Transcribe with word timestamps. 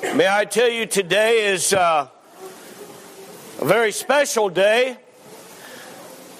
May 0.00 0.28
I 0.28 0.44
tell 0.44 0.68
you, 0.68 0.86
today 0.86 1.52
is 1.52 1.72
uh, 1.72 2.06
a 3.60 3.64
very 3.64 3.90
special 3.90 4.48
day, 4.48 4.96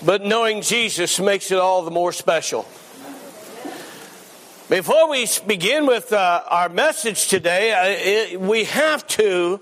but 0.04 0.24
knowing 0.24 0.62
Jesus 0.62 1.18
makes 1.18 1.50
it 1.50 1.58
all 1.58 1.82
the 1.82 1.90
more 1.90 2.12
special. 2.12 2.68
Before 4.68 5.10
we 5.10 5.26
begin 5.44 5.86
with 5.86 6.12
uh, 6.12 6.44
our 6.48 6.68
message 6.68 7.26
today, 7.26 7.72
uh, 7.72 7.84
it, 7.84 8.40
we 8.40 8.62
have 8.64 9.04
to 9.08 9.60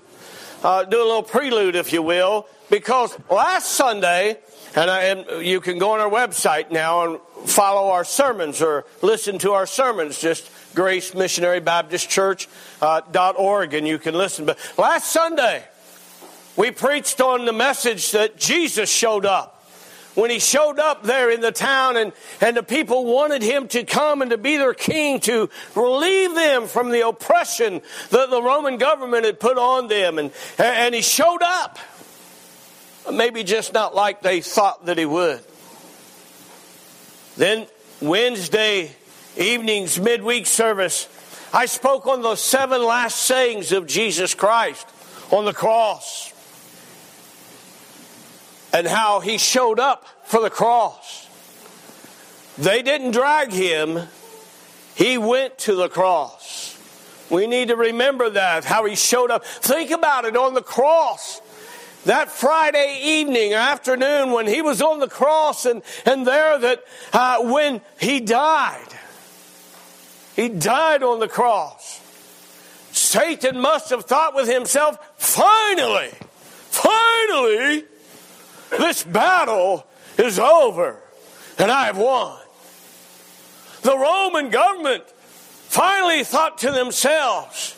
uh, 0.63 0.83
do 0.83 1.01
a 1.01 1.03
little 1.03 1.23
prelude, 1.23 1.75
if 1.75 1.91
you 1.91 2.03
will, 2.03 2.45
because 2.69 3.17
last 3.31 3.71
Sunday, 3.71 4.37
and, 4.75 4.91
I, 4.91 5.03
and 5.05 5.43
you 5.43 5.59
can 5.59 5.79
go 5.79 5.93
on 5.93 5.99
our 6.01 6.09
website 6.09 6.69
now 6.69 7.03
and 7.03 7.19
follow 7.49 7.89
our 7.89 8.03
sermons 8.03 8.61
or 8.61 8.85
listen 9.01 9.39
to 9.39 9.53
our 9.53 9.65
sermons. 9.65 10.21
Just 10.21 10.51
Grace 10.75 11.13
Missionary 11.13 11.59
Baptist 11.59 12.09
Church 12.09 12.47
uh, 12.81 13.01
org, 13.37 13.73
and 13.73 13.87
you 13.87 13.97
can 13.97 14.13
listen. 14.15 14.45
But 14.45 14.57
last 14.77 15.11
Sunday, 15.11 15.63
we 16.55 16.71
preached 16.71 17.21
on 17.21 17.45
the 17.45 17.53
message 17.53 18.11
that 18.11 18.37
Jesus 18.37 18.89
showed 18.89 19.25
up. 19.25 19.53
When 20.15 20.31
he 20.31 20.39
showed 20.39 20.79
up 20.79 21.03
there 21.03 21.29
in 21.29 21.41
the 21.41 21.51
town, 21.51 21.95
and, 21.95 22.11
and 22.41 22.57
the 22.57 22.63
people 22.63 23.05
wanted 23.05 23.43
him 23.43 23.67
to 23.67 23.83
come 23.83 24.23
and 24.23 24.31
to 24.31 24.37
be 24.39 24.57
their 24.57 24.73
king, 24.73 25.19
to 25.21 25.47
relieve 25.75 26.33
them 26.33 26.65
from 26.65 26.89
the 26.89 27.07
oppression 27.07 27.81
that 28.09 28.31
the 28.31 28.41
Roman 28.41 28.79
government 28.79 29.25
had 29.25 29.39
put 29.39 29.59
on 29.59 29.87
them. 29.87 30.17
And, 30.17 30.31
and 30.57 30.95
he 30.95 31.01
showed 31.01 31.43
up. 31.43 31.77
Maybe 33.13 33.43
just 33.43 33.73
not 33.73 33.93
like 33.93 34.23
they 34.23 34.41
thought 34.41 34.87
that 34.87 34.97
he 34.97 35.05
would. 35.05 35.39
Then 37.37 37.67
Wednesday 38.01 38.95
evening's 39.37 39.99
midweek 39.99 40.45
service, 40.45 41.07
I 41.53 41.65
spoke 41.65 42.07
on 42.07 42.21
the 42.21 42.35
seven 42.35 42.83
last 42.83 43.19
sayings 43.19 43.71
of 43.71 43.87
Jesus 43.87 44.33
Christ 44.33 44.87
on 45.31 45.45
the 45.45 45.53
cross 45.53 46.33
and 48.73 48.85
how 48.85 49.19
he 49.19 49.37
showed 49.37 49.79
up 49.79 50.05
for 50.25 50.41
the 50.41 50.49
cross. 50.49 51.27
They 52.57 52.81
didn't 52.81 53.11
drag 53.11 53.51
him, 53.51 54.07
he 54.95 55.17
went 55.17 55.57
to 55.59 55.75
the 55.75 55.89
cross. 55.89 56.75
We 57.29 57.45
need 57.45 57.67
to 57.67 57.75
remember 57.75 58.29
that, 58.31 58.65
how 58.65 58.85
he 58.85 58.95
showed 58.95 59.31
up. 59.31 59.45
Think 59.45 59.91
about 59.91 60.25
it 60.25 60.35
on 60.35 60.53
the 60.53 60.61
cross 60.61 61.41
that 62.05 62.29
Friday 62.29 63.01
evening 63.03 63.53
afternoon 63.53 64.31
when 64.31 64.47
he 64.47 64.61
was 64.61 64.81
on 64.81 64.99
the 64.99 65.09
cross 65.09 65.65
and, 65.65 65.81
and 66.05 66.25
there 66.25 66.57
that 66.57 66.83
uh, 67.13 67.43
when 67.43 67.81
he 67.99 68.21
died, 68.21 68.87
he 70.37 70.47
died 70.47 71.03
on 71.03 71.19
the 71.19 71.27
cross. 71.27 71.99
Satan 72.93 73.59
must 73.59 73.89
have 73.89 74.05
thought 74.05 74.35
with 74.35 74.47
himself, 74.47 74.97
finally, 75.17 76.11
finally, 76.69 77.83
this 78.69 79.03
battle 79.03 79.85
is 80.17 80.39
over 80.39 81.01
and 81.57 81.71
I 81.71 81.87
have 81.87 81.97
won. 81.97 82.39
The 83.81 83.97
Roman 83.97 84.49
government 84.49 85.03
finally 85.07 86.23
thought 86.23 86.59
to 86.59 86.71
themselves, 86.71 87.75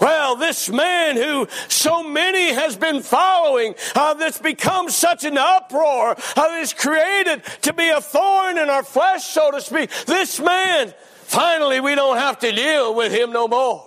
well, 0.00 0.34
this 0.34 0.68
man 0.68 1.16
who 1.16 1.46
so 1.68 2.02
many 2.02 2.52
has 2.52 2.76
been 2.76 3.02
following, 3.02 3.76
uh, 3.94 4.14
that's 4.14 4.38
become 4.38 4.90
such 4.90 5.22
an 5.24 5.38
uproar, 5.38 6.16
uh, 6.36 6.58
is 6.58 6.72
created 6.72 7.42
to 7.62 7.72
be 7.72 7.88
a 7.88 8.00
thorn 8.00 8.58
in 8.58 8.68
our 8.68 8.82
flesh, 8.82 9.24
so 9.24 9.52
to 9.52 9.60
speak. 9.60 9.90
This 10.06 10.40
man, 10.40 10.92
finally, 11.32 11.80
we 11.80 11.94
don't 11.94 12.18
have 12.18 12.38
to 12.40 12.52
deal 12.52 12.94
with 12.94 13.10
him 13.10 13.32
no 13.32 13.48
more. 13.48 13.86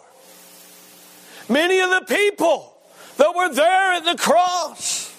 Many 1.48 1.80
of 1.80 1.92
the 1.92 2.06
people 2.08 2.74
that 3.18 3.36
were 3.36 3.54
there 3.54 3.94
at 3.94 4.04
the 4.04 4.16
cross, 4.18 5.14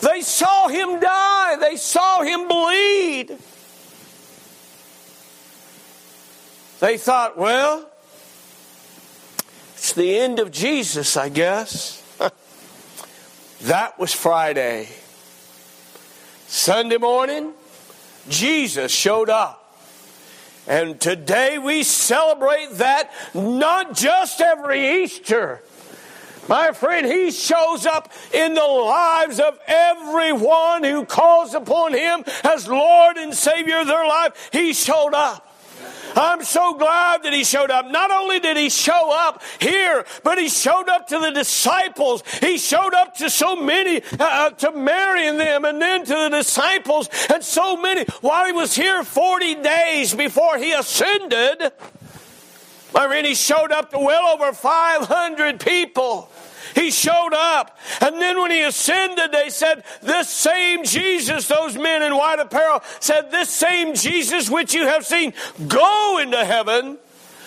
they 0.00 0.22
saw 0.22 0.68
him 0.68 0.98
die, 0.98 1.56
they 1.60 1.76
saw 1.76 2.22
him 2.22 2.48
bleed. 2.48 3.36
They 6.80 6.98
thought, 6.98 7.38
well, 7.38 7.88
it's 9.74 9.92
the 9.92 10.18
end 10.18 10.38
of 10.38 10.50
Jesus, 10.50 11.16
I 11.16 11.28
guess. 11.28 12.02
that 13.62 13.98
was 13.98 14.12
Friday. 14.12 14.88
Sunday 16.46 16.96
morning, 16.96 17.52
Jesus 18.28 18.90
showed 18.90 19.30
up. 19.30 19.61
And 20.66 21.00
today 21.00 21.58
we 21.58 21.82
celebrate 21.82 22.70
that 22.72 23.10
not 23.34 23.94
just 23.94 24.40
every 24.40 25.02
Easter. 25.02 25.60
My 26.48 26.72
friend, 26.72 27.06
He 27.06 27.30
shows 27.30 27.86
up 27.86 28.12
in 28.32 28.54
the 28.54 28.64
lives 28.64 29.38
of 29.40 29.58
everyone 29.66 30.84
who 30.84 31.04
calls 31.04 31.54
upon 31.54 31.94
Him 31.94 32.24
as 32.44 32.68
Lord 32.68 33.16
and 33.16 33.34
Savior 33.34 33.80
of 33.80 33.86
their 33.86 34.06
life. 34.06 34.50
He 34.52 34.72
showed 34.72 35.14
up. 35.14 35.51
I'm 36.14 36.42
so 36.42 36.74
glad 36.74 37.22
that 37.22 37.32
he 37.32 37.44
showed 37.44 37.70
up. 37.70 37.90
Not 37.90 38.10
only 38.10 38.40
did 38.40 38.56
he 38.56 38.68
show 38.68 39.14
up 39.14 39.42
here, 39.60 40.04
but 40.22 40.38
he 40.38 40.48
showed 40.48 40.88
up 40.88 41.08
to 41.08 41.18
the 41.18 41.30
disciples. 41.30 42.22
He 42.40 42.58
showed 42.58 42.94
up 42.94 43.16
to 43.16 43.30
so 43.30 43.56
many, 43.56 44.02
uh, 44.18 44.24
uh 44.24 44.50
to 44.50 44.72
Mary 44.72 45.26
and 45.26 45.38
them, 45.38 45.64
and 45.64 45.80
then 45.80 46.04
to 46.04 46.14
the 46.14 46.28
disciples, 46.28 47.08
and 47.32 47.42
so 47.42 47.76
many. 47.76 48.04
While 48.20 48.46
he 48.46 48.52
was 48.52 48.74
here 48.74 49.02
40 49.04 49.56
days 49.56 50.14
before 50.14 50.58
he 50.58 50.72
ascended, 50.72 51.72
my 52.94 53.06
friend, 53.06 53.26
he 53.26 53.34
showed 53.34 53.72
up 53.72 53.90
to 53.92 53.98
well 53.98 54.34
over 54.34 54.52
500 54.52 55.60
people. 55.60 56.30
He 56.74 56.90
showed 56.90 57.34
up. 57.34 57.78
And 58.00 58.16
then 58.16 58.40
when 58.40 58.50
he 58.50 58.62
ascended, 58.62 59.32
they 59.32 59.50
said, 59.50 59.84
This 60.02 60.28
same 60.28 60.84
Jesus, 60.84 61.48
those 61.48 61.76
men 61.76 62.02
in 62.02 62.16
white 62.16 62.38
apparel 62.38 62.82
said, 63.00 63.30
This 63.30 63.50
same 63.50 63.94
Jesus 63.94 64.50
which 64.50 64.74
you 64.74 64.86
have 64.86 65.06
seen 65.06 65.32
go 65.68 66.18
into 66.18 66.44
heaven 66.44 66.98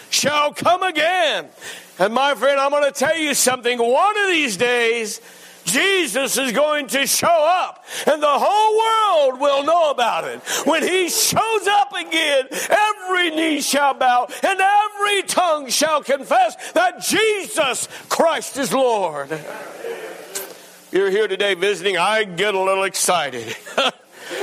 shall 0.10 0.54
come 0.54 0.84
again. 0.84 1.50
And 1.98 2.14
my 2.14 2.36
friend, 2.36 2.60
I'm 2.60 2.72
going 2.72 2.92
to 2.92 2.98
tell 2.98 3.18
you 3.18 3.34
something. 3.34 3.78
One 3.78 4.18
of 4.18 4.28
these 4.28 4.58
days, 4.58 5.22
Jesus 5.66 6.38
is 6.38 6.52
going 6.52 6.88
to 6.88 7.08
show 7.08 7.28
up 7.28 7.84
and 8.08 8.22
the 8.22 8.28
whole 8.28 9.32
world 9.32 9.42
will 9.42 9.64
know 9.64 9.92
about 9.92 10.26
it. 10.26 10.40
When 10.66 10.84
he 10.84 11.10
shows 11.10 11.68
up 11.68 11.92
again, 11.94 12.48
every 12.52 13.32
knee 13.32 13.62
shall 13.62 13.94
bow 13.94 14.28
and 14.44 14.60
every 14.60 15.24
tongue 15.24 15.70
shall 15.70 16.04
confess 16.04 16.56
that 16.74 17.02
Jesus 17.02 17.88
Christ 18.10 18.58
is 18.58 18.72
Lord. 18.72 19.38
You're 20.92 21.10
here 21.10 21.28
today 21.28 21.56
visiting, 21.56 21.98
I 21.98 22.24
get 22.24 22.54
a 22.54 22.60
little 22.60 22.84
excited. 22.84 23.56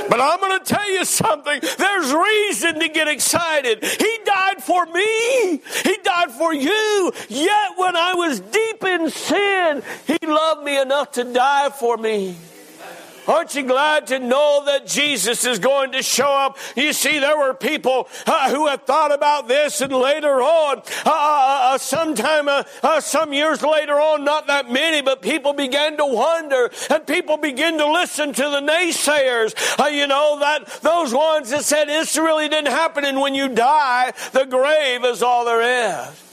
But 0.09 0.21
I'm 0.21 0.39
going 0.39 0.59
to 0.59 0.65
tell 0.65 0.89
you 0.89 1.05
something. 1.05 1.59
There's 1.77 2.13
reason 2.13 2.79
to 2.79 2.87
get 2.89 3.07
excited. 3.07 3.83
He 3.83 4.17
died 4.25 4.63
for 4.63 4.85
me. 4.85 5.61
He 5.83 5.97
died 6.03 6.31
for 6.31 6.53
you. 6.53 7.11
Yet 7.29 7.71
when 7.77 7.95
I 7.95 8.13
was 8.13 8.39
deep 8.39 8.62
in 9.03 9.09
sin, 9.09 9.83
He 10.07 10.17
loved 10.25 10.63
me 10.63 10.79
enough 10.79 11.11
to 11.13 11.23
die 11.23 11.69
for 11.69 11.97
me. 11.97 12.35
Aren't 13.25 13.55
you 13.55 13.63
glad 13.63 14.07
to 14.07 14.19
know 14.19 14.63
that 14.65 14.85
Jesus 14.85 15.45
is 15.45 15.57
going 15.57 15.93
to 15.93 16.03
show 16.03 16.27
up? 16.27 16.57
You 16.75 16.91
see, 16.91 17.19
there 17.19 17.37
were 17.37 17.53
people 17.53 18.09
uh, 18.25 18.53
who 18.53 18.67
had 18.67 18.85
thought 18.85 19.13
about 19.13 19.47
this, 19.47 19.79
and 19.79 19.93
later 19.93 20.41
on, 20.41 20.79
uh, 20.79 20.81
uh, 21.05 21.59
uh 21.73 21.77
sometime, 21.77 22.49
uh, 22.49 22.63
uh, 22.81 22.99
some 22.99 23.31
years 23.31 23.61
later 23.61 23.93
on, 23.93 24.25
not 24.25 24.47
that 24.47 24.69
many, 24.69 25.01
but 25.01 25.21
people 25.21 25.53
began 25.53 25.95
to 25.97 26.05
wonder, 26.05 26.69
and 26.89 27.07
people 27.07 27.37
began 27.37 27.77
to 27.77 27.89
listen 27.89 28.33
to 28.33 28.41
the 28.41 28.59
naysayers. 28.59 29.53
you 29.93 30.07
know 30.07 30.39
that 30.39 30.67
those 30.81 31.13
ones 31.13 31.49
that 31.51 31.63
said 31.63 31.85
this 31.87 32.17
really 32.17 32.49
didn't 32.49 32.71
happen, 32.71 33.05
and 33.05 33.21
when 33.21 33.33
you 33.33 33.47
die, 33.47 34.11
the 34.33 34.45
grave 34.45 35.05
is 35.05 35.23
all 35.23 35.45
there 35.45 35.61
is. 35.61 36.32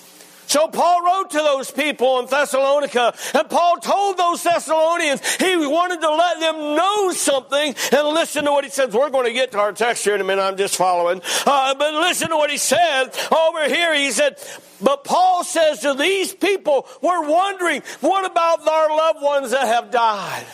So 0.50 0.66
Paul 0.66 1.04
wrote 1.04 1.30
to 1.30 1.38
those 1.38 1.70
people 1.70 2.18
in 2.18 2.26
Thessalonica, 2.26 3.14
and 3.34 3.48
Paul 3.48 3.76
told 3.76 4.18
those 4.18 4.42
Thessalonians 4.42 5.36
he 5.36 5.56
wanted 5.56 6.00
to 6.00 6.10
let 6.10 6.40
them 6.40 6.56
know 6.74 7.12
something. 7.12 7.72
And 7.92 8.08
listen 8.08 8.46
to 8.46 8.50
what 8.50 8.64
he 8.64 8.70
says. 8.70 8.92
We're 8.92 9.10
going 9.10 9.26
to 9.26 9.32
get 9.32 9.52
to 9.52 9.60
our 9.60 9.72
text 9.72 10.02
here 10.02 10.16
in 10.16 10.20
a 10.20 10.24
minute. 10.24 10.42
I'm 10.42 10.56
just 10.56 10.74
following. 10.74 11.22
Uh, 11.46 11.76
but 11.76 11.94
listen 11.94 12.30
to 12.30 12.36
what 12.36 12.50
he 12.50 12.56
said 12.56 13.10
over 13.30 13.68
here. 13.68 13.94
He 13.94 14.10
said, 14.10 14.38
but 14.82 15.04
Paul 15.04 15.44
says 15.44 15.82
to 15.82 15.94
these 15.94 16.34
people, 16.34 16.88
we're 17.00 17.30
wondering, 17.30 17.82
what 18.00 18.28
about 18.28 18.66
our 18.66 18.88
loved 18.88 19.22
ones 19.22 19.52
that 19.52 19.68
have 19.68 19.92
died? 19.92 20.46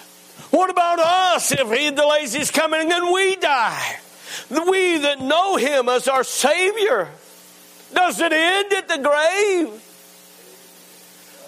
What 0.50 0.68
about 0.68 0.98
us 0.98 1.52
if 1.52 1.72
he 1.72 1.90
delays 1.90 2.34
his 2.34 2.50
coming 2.50 2.92
and 2.92 3.14
we 3.14 3.36
die? 3.36 3.96
We 4.50 4.98
that 4.98 5.22
know 5.22 5.56
him 5.56 5.88
as 5.88 6.06
our 6.06 6.22
Savior. 6.22 7.08
Does 7.94 8.20
it 8.20 8.32
end 8.34 8.72
at 8.74 8.88
the 8.88 8.98
grave? 8.98 9.82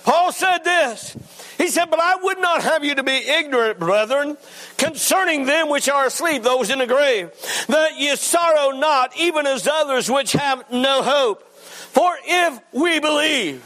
Paul 0.09 0.33
said 0.33 0.65
this. 0.65 1.15
He 1.59 1.69
said, 1.69 1.91
But 1.91 2.01
I 2.01 2.17
would 2.17 2.39
not 2.39 2.63
have 2.63 2.83
you 2.83 2.95
to 2.95 3.03
be 3.03 3.13
ignorant, 3.13 3.79
brethren, 3.79 4.39
concerning 4.79 5.45
them 5.45 5.69
which 5.69 5.87
are 5.87 6.07
asleep, 6.07 6.43
those 6.43 6.71
in 6.71 6.79
the 6.79 6.87
grave, 6.87 7.31
that 7.67 7.99
ye 7.99 8.17
sorrow 8.17 8.71
not, 8.71 9.15
even 9.19 9.47
as 9.47 9.69
others 9.69 10.11
which 10.11 10.33
have 10.33 10.65
no 10.73 11.03
hope. 11.03 11.47
For 11.53 12.11
if 12.25 12.59
we 12.73 13.01
believe, 13.01 13.63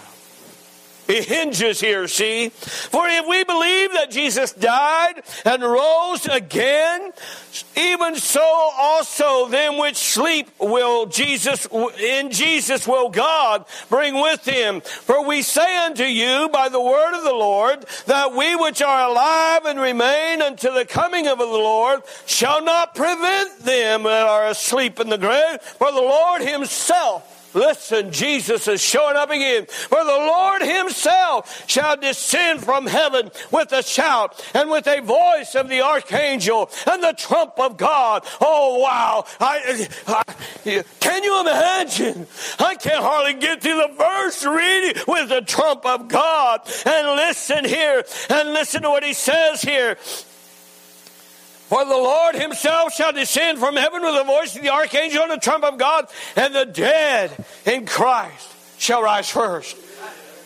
hinges 1.21 1.81
here, 1.81 2.09
see? 2.09 2.49
For 2.49 3.07
if 3.09 3.27
we 3.27 3.45
believe 3.45 3.93
that 3.93 4.11
Jesus 4.11 4.53
died 4.53 5.23
and 5.45 5.63
rose 5.63 6.27
again, 6.27 7.13
even 7.77 8.17
so 8.17 8.71
also 8.79 9.49
them 9.49 9.79
which 9.79 9.97
sleep 9.97 10.49
will 10.59 11.07
Jesus, 11.07 11.67
in 12.01 12.31
Jesus 12.31 12.87
will 12.87 13.11
God 13.11 13.65
bring 13.91 14.15
with 14.15 14.45
him. 14.45 14.81
For 14.81 15.27
we 15.27 15.43
say 15.43 15.77
unto 15.85 16.05
you 16.05 16.49
by 16.53 16.69
the 16.69 16.81
word 16.81 17.17
of 17.17 17.25
the 17.25 17.33
Lord 17.33 17.85
that 18.07 18.35
we 18.35 18.57
which 18.57 18.81
are 18.81 19.11
alive 19.11 19.65
and 19.67 19.81
remain 19.81 20.41
unto 20.41 20.73
the 20.73 20.85
coming 20.85 21.27
of 21.27 21.39
the 21.39 21.45
Lord 21.45 22.03
shall 22.27 22.65
not 22.65 22.95
prevent 22.95 23.61
them 23.61 24.05
that 24.05 24.27
are 24.27 24.49
asleep 24.49 25.01
in 25.01 25.09
the 25.09 25.19
grave. 25.19 25.61
For 25.61 25.91
the 25.91 26.01
Lord 26.01 26.43
himself 26.43 27.32
Listen, 27.55 28.13
Jesus 28.13 28.67
is 28.69 28.83
showing 28.83 29.17
up 29.17 29.31
again. 29.31 29.67
For 29.67 30.03
the 30.05 30.11
Lord 30.11 30.63
himself 30.63 31.69
shall 31.69 31.97
descend 31.97 32.63
from 32.63 32.87
heaven 32.87 33.31
with 33.51 33.73
a 33.73 33.83
shout 33.83 34.43
and 34.55 34.71
with 34.71 34.87
a 34.87 35.01
voice 35.01 35.55
of 35.55 35.69
the 35.69 35.83
archangel 35.83 36.71
and 36.87 37.03
the 37.03 37.15
trump 37.17 37.59
of 37.59 37.77
God. 37.77 38.25
Oh, 38.41 38.79
wow. 38.79 39.25
I, 39.41 39.89
I, 40.07 40.85
can 41.01 41.25
you 41.25 41.41
imagine? 41.41 42.27
I 42.59 42.75
can't 42.77 43.03
hardly 43.03 43.35
get 43.35 43.63
through 43.63 43.77
the 43.77 43.95
verse 43.97 44.45
reading 44.45 45.03
with 45.07 45.29
the 45.29 45.43
trump 45.43 45.85
of 45.85 46.09
God. 46.09 46.61
And 46.87 47.17
listen 47.17 47.65
here 47.65 48.05
and 48.31 48.53
listen 48.53 48.83
to 48.83 48.91
what 48.91 49.05
he 49.05 49.13
says 49.13 49.63
here. 49.63 49.97
For 51.73 51.87
the 51.87 51.97
Lord 51.97 52.35
himself 52.35 52.93
shall 52.93 53.15
descend 53.15 53.59
from 53.59 53.77
heaven 53.77 54.03
with 54.03 54.15
the 54.15 54.25
voice 54.25 54.55
of 54.55 54.61
the 54.61 54.69
archangel 54.69 55.23
and 55.23 55.31
the 55.31 55.39
trump 55.39 55.65
of 55.65 55.79
God, 55.79 56.07
and 56.37 56.55
the 56.55 56.67
dead 56.67 57.33
in 57.65 57.87
Christ 57.87 58.55
shall 58.77 59.03
rise 59.03 59.31
first. 59.31 59.79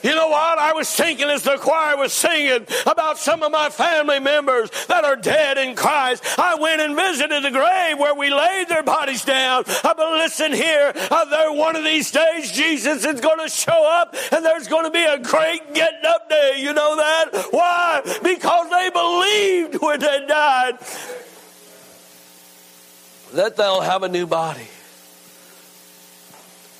You 0.06 0.14
know 0.14 0.29
what? 0.29 0.56
I 0.56 0.73
was 0.73 0.88
thinking 0.88 1.29
as 1.31 1.43
the 1.43 1.56
choir 1.56 1.97
was 1.97 2.12
singing 2.12 2.64
about 2.87 3.19
some 3.19 3.43
of 3.43 3.50
my 3.50 3.70
family 3.70 4.20
members 4.20 4.70
that 4.87 5.05
are 5.05 5.17
dead 5.17 5.58
in 5.58 5.75
Christ. 5.75 6.23
I 6.38 6.55
went 6.55 6.81
and 6.81 6.94
visited 6.94 7.43
the 7.43 7.50
grave 7.50 7.99
where 7.99 8.14
we 8.14 8.32
laid 8.32 8.69
their 8.69 8.85
bodies 8.85 9.25
down. 9.25 9.64
Uh, 9.67 9.94
but 9.97 10.12
listen 10.12 10.53
here, 10.53 10.93
uh, 11.11 11.25
there 11.25 11.50
one 11.50 11.75
of 11.75 11.82
these 11.82 12.12
days 12.12 12.53
Jesus 12.53 13.05
is 13.05 13.20
going 13.20 13.41
to 13.41 13.49
show 13.49 13.85
up 14.00 14.14
and 14.31 14.44
there's 14.44 14.69
going 14.69 14.85
to 14.85 14.93
be 14.93 15.03
a 15.03 15.19
great 15.19 15.75
getting 15.75 16.06
up 16.06 16.29
day. 16.29 16.59
You 16.59 16.73
know 16.73 16.94
that? 16.94 17.49
Why? 17.50 18.02
Because 18.23 18.70
they 18.70 18.91
believed 18.91 19.82
when 19.82 19.99
they 19.99 20.25
died 20.29 20.79
that 23.32 23.56
they'll 23.56 23.81
have 23.81 24.05
a 24.05 24.09
new 24.09 24.26
body. 24.26 24.69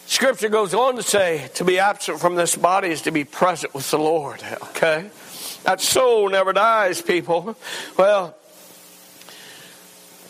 Scripture 0.07 0.49
goes 0.49 0.73
on 0.73 0.97
to 0.97 1.03
say 1.03 1.51
to 1.55 1.65
be 1.65 1.81
absent 1.81 2.21
from 2.21 2.37
this 2.37 2.55
body 2.55 2.89
is 2.89 3.03
to 3.03 3.11
be 3.11 3.25
present 3.25 3.75
with 3.75 3.91
the 3.91 3.99
Lord. 3.99 4.43
Okay? 4.69 5.11
That 5.65 5.81
soul 5.81 6.29
never 6.29 6.53
dies, 6.53 7.03
people. 7.03 7.57
Well, 7.99 8.37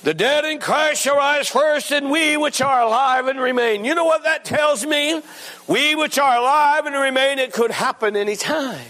the 0.02 0.14
dead 0.14 0.46
in 0.46 0.60
Christ 0.60 1.02
shall 1.02 1.16
rise 1.16 1.48
first, 1.48 1.90
and 1.90 2.10
we 2.10 2.38
which 2.38 2.62
are 2.62 2.82
alive 2.82 3.26
and 3.26 3.38
remain. 3.38 3.84
You 3.84 3.94
know 3.94 4.06
what 4.06 4.22
that 4.22 4.46
tells 4.46 4.86
me? 4.86 5.20
We 5.66 5.94
which 5.94 6.18
are 6.18 6.38
alive 6.38 6.86
and 6.86 6.94
remain, 6.94 7.38
it 7.38 7.52
could 7.52 7.70
happen 7.70 8.16
any 8.16 8.36
time. 8.36 8.86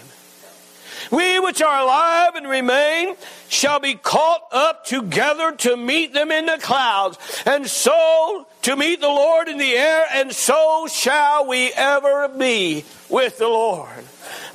We 1.11 1.41
which 1.41 1.63
are 1.63 1.83
alive 1.83 2.35
and 2.37 2.49
remain 2.49 3.17
shall 3.49 3.81
be 3.81 3.95
caught 3.95 4.43
up 4.53 4.85
together 4.85 5.53
to 5.53 5.77
meet 5.77 6.13
them 6.13 6.31
in 6.31 6.47
the 6.47 6.59
clouds, 6.59 7.19
and 7.45 7.67
so 7.67 8.47
to 8.67 8.75
meet 8.75 9.01
the 9.01 9.07
Lord 9.07 9.47
in 9.47 9.59
the 9.59 9.77
air, 9.77 10.07
and 10.13 10.33
so 10.33 10.89
shall 10.91 11.47
we 11.47 11.71
ever 11.73 12.27
be 12.27 12.85
with 13.09 13.39
the 13.39 13.47
Lord. 13.47 14.05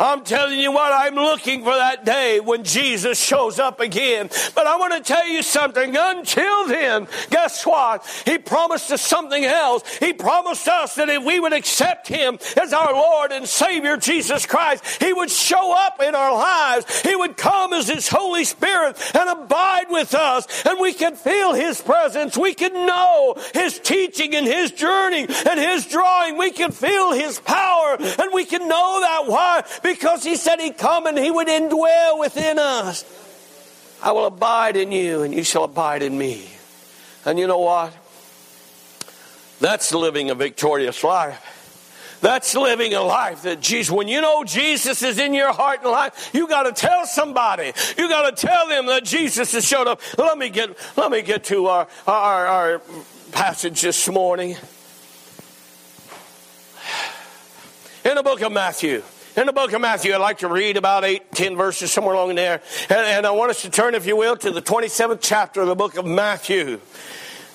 I'm 0.02 0.24
telling 0.24 0.60
you 0.60 0.72
what, 0.72 0.92
I'm 0.92 1.14
looking 1.14 1.64
for 1.64 1.76
that 1.76 2.04
day 2.06 2.40
when 2.40 2.64
Jesus 2.64 3.24
shows 3.24 3.60
up 3.60 3.80
again. 3.80 4.32
But 4.56 4.66
I 4.66 4.78
want 4.78 4.94
to 4.94 5.02
tell 5.02 5.28
you 5.28 5.44
something. 5.44 5.96
Until 5.96 6.68
then, 6.68 7.08
guess 7.30 7.64
what? 7.68 8.04
He 8.26 8.40
promised 8.40 8.92
us 8.92 9.04
something 9.04 9.46
else. 9.46 9.84
He 9.98 10.14
promised 10.14 10.68
us 10.68 10.96
that 10.96 11.08
if 11.10 11.24
we 11.24 11.40
would 11.40 11.54
accept 11.54 12.08
Him 12.08 12.40
as 12.60 12.74
our 12.74 12.94
Lord 12.94 13.32
and 13.32 13.48
Savior, 13.48 13.96
Jesus 13.96 14.48
Christ, 14.48 15.04
He 15.04 15.14
would 15.14 15.30
show 15.30 15.72
up 15.78 16.02
in 16.02 16.16
our 16.16 16.34
lives. 16.34 17.02
He 17.02 17.16
would 17.16 17.38
come 17.38 17.72
as 17.72 17.88
His 17.88 18.08
Holy 18.08 18.44
Spirit 18.44 18.98
and 19.16 19.30
abide 19.30 19.86
with 19.92 20.16
us. 20.16 20.66
And 20.66 20.80
we 20.80 20.94
can 20.94 21.16
feel 21.16 21.54
His 21.54 21.80
presence. 21.80 22.36
We 22.36 22.56
can 22.56 22.74
know 22.88 23.36
His 23.54 23.78
teaching 23.78 24.34
and 24.34 24.48
His 24.48 24.72
journey 24.72 25.28
and 25.30 25.60
His 25.60 25.86
drawing. 25.86 26.40
We 26.40 26.50
can 26.50 26.72
feel 26.72 27.12
His 27.12 27.40
power 27.40 27.98
and 28.00 28.34
we 28.34 28.46
can 28.46 28.68
know 28.68 29.00
that. 29.02 29.28
Why? 29.28 29.64
Because 29.84 29.91
he 30.00 30.36
said 30.36 30.60
he'd 30.60 30.78
come 30.78 31.06
and 31.06 31.18
he 31.18 31.32
would 31.32 31.48
indwell 31.48 32.20
within 32.20 32.60
us. 32.60 33.06
I 34.02 34.12
will 34.12 34.26
abide 34.26 34.78
in 34.78 34.92
you 34.92 35.22
and 35.22 35.34
you 35.34 35.44
shall 35.44 35.64
abide 35.64 36.04
in 36.04 36.18
me. 36.18 36.50
And 37.26 37.38
you 37.38 37.48
know 37.48 37.60
what? 37.60 37.94
That's 39.60 39.94
living 39.94 40.32
a 40.32 40.36
victorious 40.36 41.04
life. 41.04 41.48
That's 42.22 42.56
living 42.56 42.94
a 42.94 43.02
life 43.02 43.44
that 43.44 43.62
Jesus, 43.62 43.92
when 43.92 44.08
you 44.08 44.22
know 44.22 44.44
Jesus 44.44 45.02
is 45.02 45.18
in 45.18 45.34
your 45.34 45.52
heart 45.52 45.82
and 45.82 45.92
life, 45.92 46.32
you 46.34 46.48
got 46.48 46.64
to 46.64 46.72
tell 46.72 47.06
somebody. 47.06 47.72
You 47.98 48.10
got 48.10 48.36
to 48.36 48.48
tell 48.48 48.68
them 48.68 48.86
that 48.88 49.04
Jesus 49.04 49.52
has 49.54 49.68
showed 49.68 49.88
up. 49.88 50.02
Let 50.18 50.38
me 50.38 50.50
get, 50.50 50.78
let 50.98 51.12
me 51.12 51.24
get 51.24 51.44
to 51.46 51.68
our, 51.68 51.88
our, 52.08 52.46
our 52.48 52.82
passage 53.32 53.82
this 53.82 54.08
morning. 54.08 54.56
In 58.06 58.16
the 58.16 58.24
book 58.24 58.42
of 58.42 58.52
Matthew. 58.52 59.02
In 59.34 59.46
the 59.46 59.54
book 59.54 59.72
of 59.72 59.80
Matthew, 59.80 60.14
I'd 60.14 60.18
like 60.18 60.40
to 60.40 60.50
read 60.50 60.76
about 60.76 61.06
eight, 61.06 61.32
ten 61.32 61.56
verses 61.56 61.90
somewhere 61.90 62.16
along 62.16 62.36
there. 62.36 62.62
And, 62.90 63.00
and, 63.00 63.26
I 63.26 63.32
want 63.32 63.50
us 63.50 63.62
to 63.62 63.70
turn, 63.70 63.96
if 63.96 64.06
you 64.06 64.18
will, 64.18 64.36
to 64.36 64.52
the 64.52 64.62
27th 64.62 65.20
chapter 65.22 65.62
of 65.62 65.68
the 65.68 65.76
book 65.76 65.96
of 65.96 66.06
Matthew. 66.06 66.82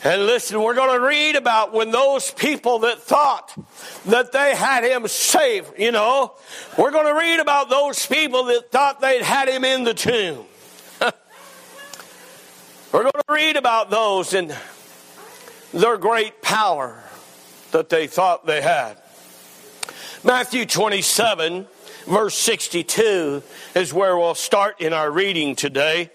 And 0.02 0.25
listen, 0.25 0.62
we're 0.62 0.75
going 0.75 0.99
to 0.99 1.06
read 1.06 1.37
about 1.37 1.75
when 1.75 1.90
those 1.90 2.31
people 2.31 2.78
that 2.81 3.02
thought 3.02 3.52
that 4.06 4.32
they 4.32 4.56
had 4.56 4.84
him 4.84 5.06
safe, 5.06 5.70
you 5.76 5.93
know, 5.93 6.32
we're 6.78 6.93
going 6.93 7.12
to 7.12 7.14
read 7.14 7.40
about 7.40 7.69
those 7.69 8.06
people 8.06 8.44
that 8.44 8.70
thought 8.70 9.02
they'd 9.02 9.20
had 9.20 9.50
him 9.50 9.62
in 9.62 9.84
the 9.84 9.93
tomb. 9.93 10.46
we're 12.90 13.02
going 13.02 13.12
to 13.12 13.25
read 13.28 13.56
about 13.56 13.90
those 13.90 14.32
and 14.32 14.56
their 15.75 15.99
great 15.99 16.40
power 16.40 17.05
that 17.73 17.90
they 17.90 18.06
thought 18.06 18.46
they 18.46 18.62
had. 18.62 18.96
Matthew 20.26 20.67
27, 20.67 21.69
verse 22.08 22.37
62 22.37 23.44
is 23.76 23.94
where 23.94 24.19
we'll 24.19 24.34
start 24.34 24.81
in 24.81 24.93
our 24.93 25.08
reading 25.08 25.54
today. 25.54 26.11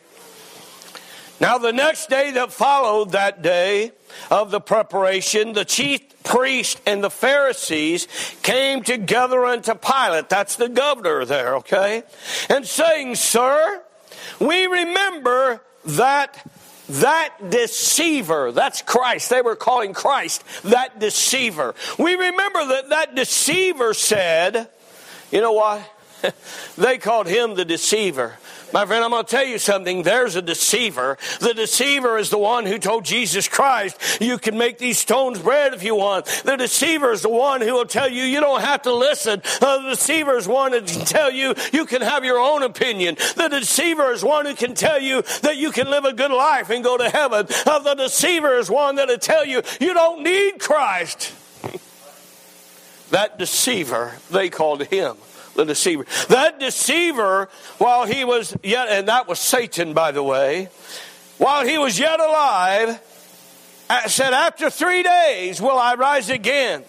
Now, 1.39 1.57
the 1.57 1.71
next 1.71 2.09
day 2.09 2.31
that 2.31 2.51
followed 2.51 3.13
that 3.13 3.41
day 3.41 3.93
of 4.29 4.51
the 4.51 4.59
preparation, 4.59 5.53
the 5.53 5.63
chief 5.63 6.01
priest 6.25 6.81
and 6.85 7.01
the 7.01 7.09
Pharisees 7.09 8.09
came 8.43 8.83
together 8.83 9.45
unto 9.45 9.75
Pilate. 9.75 10.27
That's 10.27 10.57
the 10.57 10.67
governor 10.67 11.23
there, 11.23 11.55
okay? 11.59 12.03
And 12.49 12.67
saying, 12.67 13.15
Sir, 13.15 13.81
we 14.41 14.65
remember 14.65 15.61
that 15.85 16.45
that 16.99 17.35
deceiver, 17.49 18.51
that's 18.51 18.81
Christ. 18.81 19.29
They 19.29 19.41
were 19.41 19.55
calling 19.55 19.93
Christ 19.93 20.43
that 20.63 20.99
deceiver. 20.99 21.75
We 21.97 22.15
remember 22.15 22.65
that 22.67 22.89
that 22.89 23.15
deceiver 23.15 23.93
said, 23.93 24.69
you 25.31 25.41
know 25.41 25.53
what? 25.53 25.81
they 26.77 26.97
called 26.97 27.27
him 27.27 27.55
the 27.55 27.65
deceiver. 27.65 28.37
My 28.73 28.85
friend, 28.85 29.03
I'm 29.03 29.11
going 29.11 29.25
to 29.25 29.29
tell 29.29 29.45
you 29.45 29.57
something. 29.57 30.03
There's 30.03 30.37
a 30.37 30.41
deceiver. 30.41 31.17
The 31.39 31.53
deceiver 31.53 32.17
is 32.17 32.29
the 32.29 32.37
one 32.37 32.65
who 32.65 32.77
told 32.77 33.03
Jesus 33.03 33.49
Christ, 33.49 34.21
you 34.21 34.37
can 34.37 34.57
make 34.57 34.77
these 34.77 34.97
stones 34.97 35.39
bread 35.39 35.73
if 35.73 35.83
you 35.83 35.95
want. 35.95 36.25
The 36.45 36.55
deceiver 36.55 37.11
is 37.11 37.21
the 37.21 37.29
one 37.29 37.59
who 37.59 37.73
will 37.73 37.85
tell 37.85 38.09
you 38.09 38.23
you 38.23 38.39
don't 38.39 38.61
have 38.61 38.83
to 38.83 38.93
listen. 38.93 39.41
Uh, 39.61 39.79
the 39.79 39.89
deceiver 39.89 40.37
is 40.37 40.47
one 40.47 40.71
who 40.71 40.81
can 40.81 41.05
tell 41.05 41.31
you 41.31 41.53
you 41.73 41.85
can 41.85 42.01
have 42.01 42.23
your 42.23 42.39
own 42.39 42.63
opinion. 42.63 43.15
The 43.35 43.49
deceiver 43.49 44.13
is 44.13 44.23
one 44.23 44.45
who 44.45 44.55
can 44.55 44.73
tell 44.73 45.01
you 45.01 45.21
that 45.41 45.57
you 45.57 45.71
can 45.71 45.89
live 45.89 46.05
a 46.05 46.13
good 46.13 46.31
life 46.31 46.69
and 46.69 46.83
go 46.83 46.97
to 46.97 47.09
heaven. 47.09 47.47
Uh, 47.65 47.79
the 47.79 47.95
deceiver 47.95 48.57
is 48.57 48.69
one 48.69 48.95
that 48.95 49.09
will 49.09 49.17
tell 49.17 49.45
you 49.45 49.61
you 49.81 49.93
don't 49.93 50.23
need 50.23 50.59
Christ. 50.59 51.33
that 53.11 53.37
deceiver, 53.37 54.13
they 54.29 54.49
called 54.49 54.85
him 54.85 55.17
the 55.55 55.65
deceiver. 55.65 56.05
That 56.29 56.59
deceiver, 56.59 57.49
while 57.77 58.05
he 58.05 58.23
was 58.23 58.55
yet, 58.63 58.89
and 58.89 59.07
that 59.07 59.27
was 59.27 59.39
Satan, 59.39 59.93
by 59.93 60.11
the 60.11 60.23
way, 60.23 60.69
while 61.37 61.65
he 61.65 61.77
was 61.77 61.99
yet 61.99 62.19
alive, 62.19 63.01
said, 64.07 64.33
After 64.33 64.69
three 64.69 65.03
days 65.03 65.61
will 65.61 65.77
I 65.77 65.95
rise 65.95 66.29
again. 66.29 66.83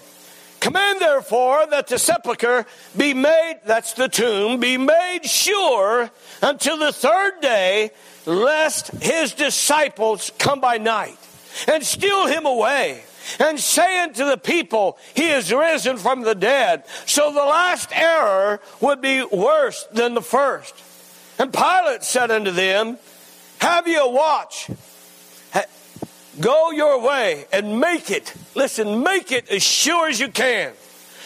Command 0.61 1.01
therefore 1.01 1.67
that 1.71 1.89
the 1.89 1.99
sepulchre 1.99 2.67
be 2.97 3.15
made, 3.15 3.61
that's 3.65 3.95
the 3.95 4.09
tomb, 4.09 4.61
be 4.61 4.77
made 4.77 5.23
sure 5.25 6.09
until 6.41 6.79
the 6.79 6.93
third 6.93 7.41
day, 7.41 7.91
lest 8.27 8.89
his 9.03 9.33
disciples 9.33 10.31
come 10.39 10.61
by 10.61 10.79
night 10.79 11.19
and 11.67 11.83
steal 11.83 12.27
him 12.27 12.47
away 12.47 13.03
and 13.39 13.59
saying 13.59 14.15
to 14.15 14.25
the 14.25 14.37
people, 14.37 14.99
He 15.15 15.29
is 15.29 15.53
risen 15.53 15.97
from 15.97 16.23
the 16.23 16.35
dead. 16.35 16.85
So 17.07 17.33
the 17.33 17.41
last 17.41 17.91
error 17.93 18.61
would 18.81 19.01
be 19.01 19.25
worse 19.25 19.85
than 19.93 20.15
the 20.15 20.23
first. 20.23 20.75
And 21.39 21.53
Pilate 21.53 22.03
said 22.05 22.31
unto 22.31 22.51
them, 22.51 22.99
Have 23.59 23.89
you 23.89 24.03
a 24.03 24.11
watch? 24.11 24.71
Go 26.41 26.71
your 26.71 27.03
way 27.03 27.45
and 27.53 27.79
make 27.79 28.11
it, 28.11 28.33
listen, 28.55 29.03
make 29.03 29.33
it 29.33 29.51
as 29.51 29.63
sure 29.63 30.09
as 30.09 30.19
you 30.19 30.29
can. 30.29 30.73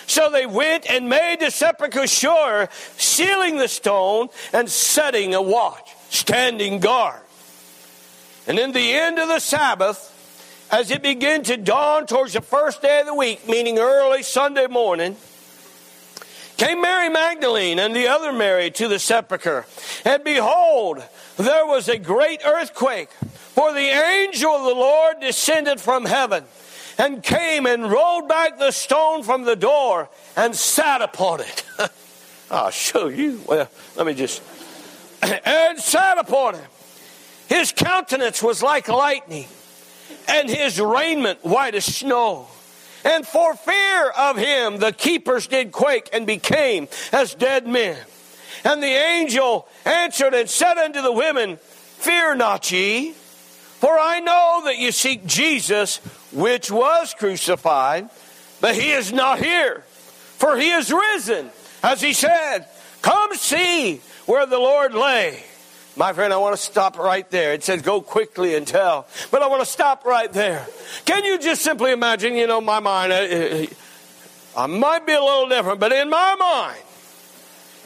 So 0.09 0.31
they 0.31 0.47
went 0.47 0.89
and 0.91 1.09
made 1.09 1.41
the 1.41 1.51
sepulchre 1.51 2.07
sure, 2.07 2.69
sealing 2.97 3.57
the 3.57 3.69
stone 3.69 4.29
and 4.53 4.69
setting 4.69 5.35
a 5.35 5.43
watch, 5.43 5.95
standing 6.11 6.81
guard. 6.81 7.21
And 8.47 8.59
in 8.59 8.73
the 8.73 8.93
end 8.93 9.19
of 9.19 9.29
the 9.29 9.41
Sabbath, 9.41 10.13
as 10.70 10.90
it 10.90 11.02
began 11.02 11.42
to 11.44 11.56
dawn 11.56 12.06
towards 12.06 12.32
the 12.32 12.40
first 12.40 12.82
day 12.82 13.00
of 13.00 13.06
the 13.06 13.14
week, 13.14 13.49
meaning 13.49 13.78
early 13.78 14.23
Sunday 14.23 14.66
morning, 14.66 15.16
came 16.56 16.80
Mary 16.80 17.08
Magdalene 17.08 17.78
and 17.78 17.94
the 17.94 18.08
other 18.08 18.32
Mary 18.32 18.70
to 18.73 18.88
the 18.88 18.99
sepulchre. 18.99 19.66
And 20.04 20.25
behold, 20.25 21.02
there 21.37 21.66
was 21.66 21.88
a 21.88 21.99
great 21.99 22.40
earthquake, 22.44 23.11
for 23.11 23.73
the 23.73 23.80
angel 23.80 24.50
of 24.50 24.64
the 24.64 24.75
Lord 24.75 25.20
descended 25.20 25.80
from 25.80 26.04
heaven 26.04 26.44
and 26.99 27.23
came 27.23 27.66
and 27.66 27.90
rolled 27.90 28.28
back 28.28 28.58
the 28.58 28.70
stone 28.70 29.23
from 29.23 29.44
the 29.44 29.56
door 29.56 30.08
and 30.35 30.54
sat 30.54 31.02
upon 31.02 31.40
it. 31.40 31.64
I'll 32.50 32.70
show 32.70 33.08
you. 33.08 33.42
Well, 33.46 33.68
let 33.96 34.06
me 34.06 34.14
just. 34.14 34.42
and 35.23 35.78
sat 35.78 36.18
upon 36.18 36.54
it. 36.54 36.66
His 37.49 37.73
countenance 37.73 38.42
was 38.42 38.62
like 38.62 38.88
lightning, 38.88 39.46
and 40.29 40.49
his 40.49 40.81
raiment 40.81 41.45
white 41.45 41.75
as 41.75 41.85
snow. 41.85 42.49
And 43.05 43.27
for 43.27 43.55
fear 43.55 44.11
of 44.11 44.37
him, 44.37 44.79
the 44.79 44.93
keepers 44.93 45.47
did 45.47 45.71
quake 45.71 46.09
and 46.13 46.27
became 46.27 46.89
as 47.13 47.35
dead 47.35 47.67
men. 47.67 47.97
And 48.65 48.83
the 48.83 48.87
angel 48.87 49.69
answered 49.85 50.35
and 50.35 50.51
said 50.51 50.77
unto 50.77 51.03
the 51.03 51.13
women, 51.13 51.57
Fear 51.57 52.35
not 52.35 52.71
ye, 52.73 53.13
for 53.13 53.97
I 53.99 54.21
know 54.21 54.63
that 54.65 54.79
you 54.79 54.91
seek 54.91 55.25
Jesus, 55.25 55.99
which 56.33 56.71
was 56.71 57.15
crucified, 57.15 58.09
but 58.61 58.75
he 58.75 58.91
is 58.91 59.13
not 59.13 59.39
here, 59.39 59.85
for 60.39 60.57
he 60.57 60.71
is 60.71 60.93
risen, 60.93 61.51
as 61.83 62.01
he 62.01 62.13
said. 62.13 62.67
Come 63.03 63.35
see 63.35 64.01
where 64.27 64.47
the 64.47 64.59
Lord 64.59 64.95
lay. 64.95 65.45
My 65.99 66.12
friend, 66.12 66.31
I 66.31 66.37
want 66.37 66.55
to 66.55 66.62
stop 66.62 66.99
right 66.99 67.29
there. 67.31 67.55
It 67.55 67.65
says 67.65 67.81
go 67.81 68.03
quickly 68.03 68.55
and 68.55 68.67
tell, 68.67 69.07
but 69.31 69.41
I 69.41 69.47
want 69.47 69.62
to 69.62 69.71
stop 69.71 70.05
right 70.05 70.31
there. 70.31 70.67
Can 71.07 71.25
you 71.25 71.38
just 71.38 71.62
simply 71.62 71.91
imagine, 71.91 72.35
you 72.35 72.47
know, 72.47 72.61
my 72.61 72.81
mind, 72.81 73.12
uh, 73.12 73.17
uh, 73.17 73.67
I 74.59 74.67
might 74.67 75.07
be 75.07 75.15
a 75.15 75.21
little 75.21 75.49
different, 75.49 75.81
but 75.81 75.93
in 75.93 76.11
my 76.11 76.35
mind, 76.35 76.83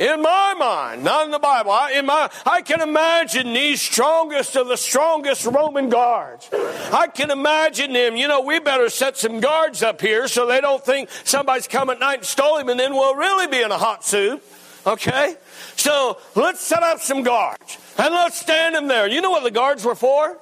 in 0.00 0.22
my 0.22 0.54
mind, 0.58 1.04
not 1.04 1.26
in 1.26 1.30
the 1.30 1.38
Bible, 1.38 1.70
I, 1.70 1.92
in 1.92 2.06
my, 2.06 2.28
I 2.44 2.62
can 2.62 2.80
imagine 2.80 3.52
these 3.52 3.80
strongest 3.80 4.56
of 4.56 4.66
the 4.66 4.76
strongest 4.76 5.44
Roman 5.46 5.88
guards. 5.88 6.48
I 6.52 7.06
can 7.06 7.30
imagine 7.30 7.92
them, 7.92 8.16
you 8.16 8.26
know, 8.26 8.40
we 8.40 8.58
better 8.58 8.88
set 8.88 9.18
some 9.18 9.38
guards 9.38 9.84
up 9.84 10.00
here 10.00 10.26
so 10.26 10.46
they 10.46 10.60
don't 10.60 10.84
think 10.84 11.10
somebody's 11.22 11.68
come 11.68 11.90
at 11.90 12.00
night 12.00 12.18
and 12.18 12.24
stole 12.24 12.58
him 12.58 12.70
and 12.70 12.80
then 12.80 12.92
we'll 12.92 13.14
really 13.14 13.46
be 13.46 13.60
in 13.62 13.70
a 13.70 13.78
hot 13.78 14.04
soup. 14.04 14.42
Okay? 14.86 15.36
So 15.76 16.18
let's 16.34 16.60
set 16.60 16.82
up 16.82 17.00
some 17.00 17.22
guards. 17.22 17.78
And 17.98 18.14
let's 18.14 18.38
stand 18.40 18.74
them 18.74 18.88
there. 18.88 19.08
You 19.08 19.20
know 19.20 19.30
what 19.30 19.42
the 19.42 19.50
guards 19.50 19.84
were 19.84 19.94
for? 19.94 20.38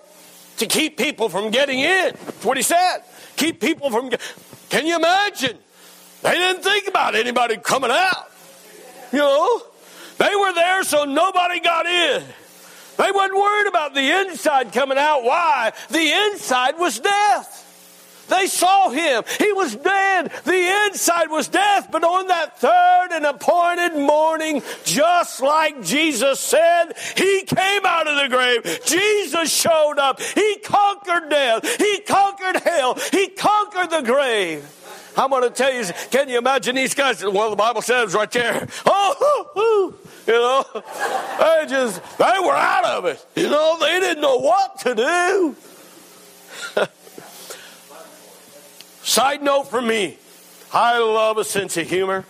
To 0.59 0.67
keep 0.67 0.97
people 0.97 1.29
from 1.29 1.51
getting 1.51 1.79
in. 1.79 2.15
That's 2.25 2.45
what 2.45 2.57
he 2.57 2.63
said. 2.63 2.99
Keep 3.37 3.61
people 3.61 3.91
from. 3.91 4.11
Can 4.71 4.87
you 4.87 4.97
imagine? 4.97 5.57
They 6.23 6.33
didn't 6.33 6.63
think 6.63 6.89
about 6.89 7.15
anybody 7.15 7.57
coming 7.57 7.91
out. 7.93 8.31
You 9.13 9.19
know, 9.19 9.63
they 10.19 10.35
were 10.35 10.53
there 10.53 10.83
so 10.83 11.05
nobody 11.05 11.61
got 11.61 11.87
in. 11.87 12.23
They 12.97 13.13
wasn't 13.13 13.37
worried 13.37 13.69
about 13.69 13.95
the 13.95 14.21
inside 14.21 14.73
coming 14.73 14.99
out. 14.99 15.23
Why? 15.23 15.73
The 15.91 16.33
inside 16.33 16.79
was 16.79 16.99
death. 16.99 17.65
They 18.29 18.47
saw 18.47 18.91
him. 18.91 19.25
He 19.39 19.53
was 19.53 19.75
dead. 19.75 20.31
The 20.45 20.87
inside 20.87 21.31
was 21.31 21.49
death. 21.49 21.89
But 21.91 22.05
on 22.05 22.29
that 22.29 22.59
third 22.59 23.09
and 23.13 23.27
appointed 23.27 23.95
morning, 23.95 24.63
just 24.85 25.41
like 25.41 25.83
Jesus 25.83 26.41
said, 26.41 26.93
he 27.17 27.43
came 27.43 27.85
out 27.85 28.07
of 28.07 28.17
the 28.17 28.29
grave. 28.29 28.81
Jesus 28.85 29.53
showed 29.53 29.99
up. 29.99 30.21
He 30.21 30.59
conquered 30.65 31.31
death. 31.31 31.77
He 31.79 32.01
conquered 32.01 32.57
hell. 32.57 32.95
He 33.13 33.29
conquered 33.29 33.91
the 33.91 34.03
grave. 34.03 34.75
I'm 35.17 35.31
going 35.31 35.43
to 35.43 35.51
tell 35.51 35.73
you, 35.73 35.85
can 36.11 36.29
you 36.29 36.39
imagine 36.39 36.77
these 36.77 36.95
guys? 36.95 37.25
Well, 37.25 37.51
the 37.51 37.57
Bible 37.57 37.83
says 37.83 38.15
right 38.15 38.31
there, 38.31 38.69
oh, 38.87 39.95
you 40.27 40.33
know, 40.33 40.65
they 40.75 41.67
just, 41.69 42.19
they 42.19 42.39
were 42.41 42.55
out 42.55 42.85
of 42.85 43.05
it. 43.07 43.25
You 43.35 43.51
know, 43.51 43.79
they 43.81 43.99
didn't 43.99 44.21
know 44.21 44.37
what 44.37 44.79
to 44.81 44.95
do. 44.95 45.57
Side 49.09 49.43
note 49.43 49.71
for 49.71 49.81
me 49.81 50.19
I 50.71 50.99
love 50.99 51.39
a 51.39 51.45
sense 51.45 51.79
of 51.79 51.89
humor. 51.89 52.27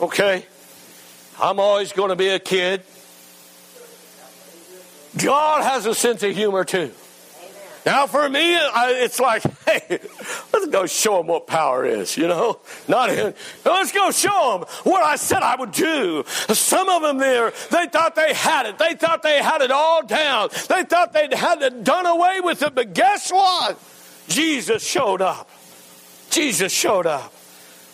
Okay? 0.00 0.44
I'm 1.40 1.60
always 1.60 1.92
going 1.92 2.08
to 2.08 2.16
be 2.16 2.26
a 2.26 2.40
kid. 2.40 2.82
God 5.16 5.62
has 5.62 5.86
a 5.86 5.94
sense 5.94 6.24
of 6.24 6.34
humor 6.34 6.64
too. 6.64 6.90
Now, 7.86 8.08
for 8.08 8.28
me, 8.28 8.56
it's 8.56 9.20
like, 9.20 9.42
hey, 9.64 10.00
let's 10.52 10.66
go 10.66 10.86
show 10.86 11.18
them 11.18 11.28
what 11.28 11.46
power 11.46 11.86
is, 11.86 12.16
you 12.16 12.26
know? 12.26 12.58
Not 12.88 13.10
in, 13.10 13.32
let's 13.64 13.92
go 13.92 14.10
show 14.10 14.58
them 14.58 14.68
what 14.82 15.04
I 15.04 15.14
said 15.14 15.44
I 15.44 15.54
would 15.54 15.70
do. 15.70 16.24
Some 16.26 16.88
of 16.88 17.02
them 17.02 17.18
there, 17.18 17.52
they 17.70 17.86
thought 17.86 18.16
they 18.16 18.34
had 18.34 18.66
it. 18.66 18.76
They 18.76 18.94
thought 18.94 19.22
they 19.22 19.40
had 19.40 19.62
it 19.62 19.70
all 19.70 20.04
down. 20.04 20.48
They 20.68 20.82
thought 20.82 21.12
they'd 21.12 21.32
had 21.32 21.62
it 21.62 21.84
done 21.84 22.06
away 22.06 22.40
with 22.40 22.62
it, 22.62 22.74
but 22.74 22.92
guess 22.92 23.30
what? 23.30 23.78
Jesus 24.26 24.84
showed 24.84 25.22
up. 25.22 25.48
Jesus 26.30 26.72
showed 26.72 27.06
up. 27.06 27.32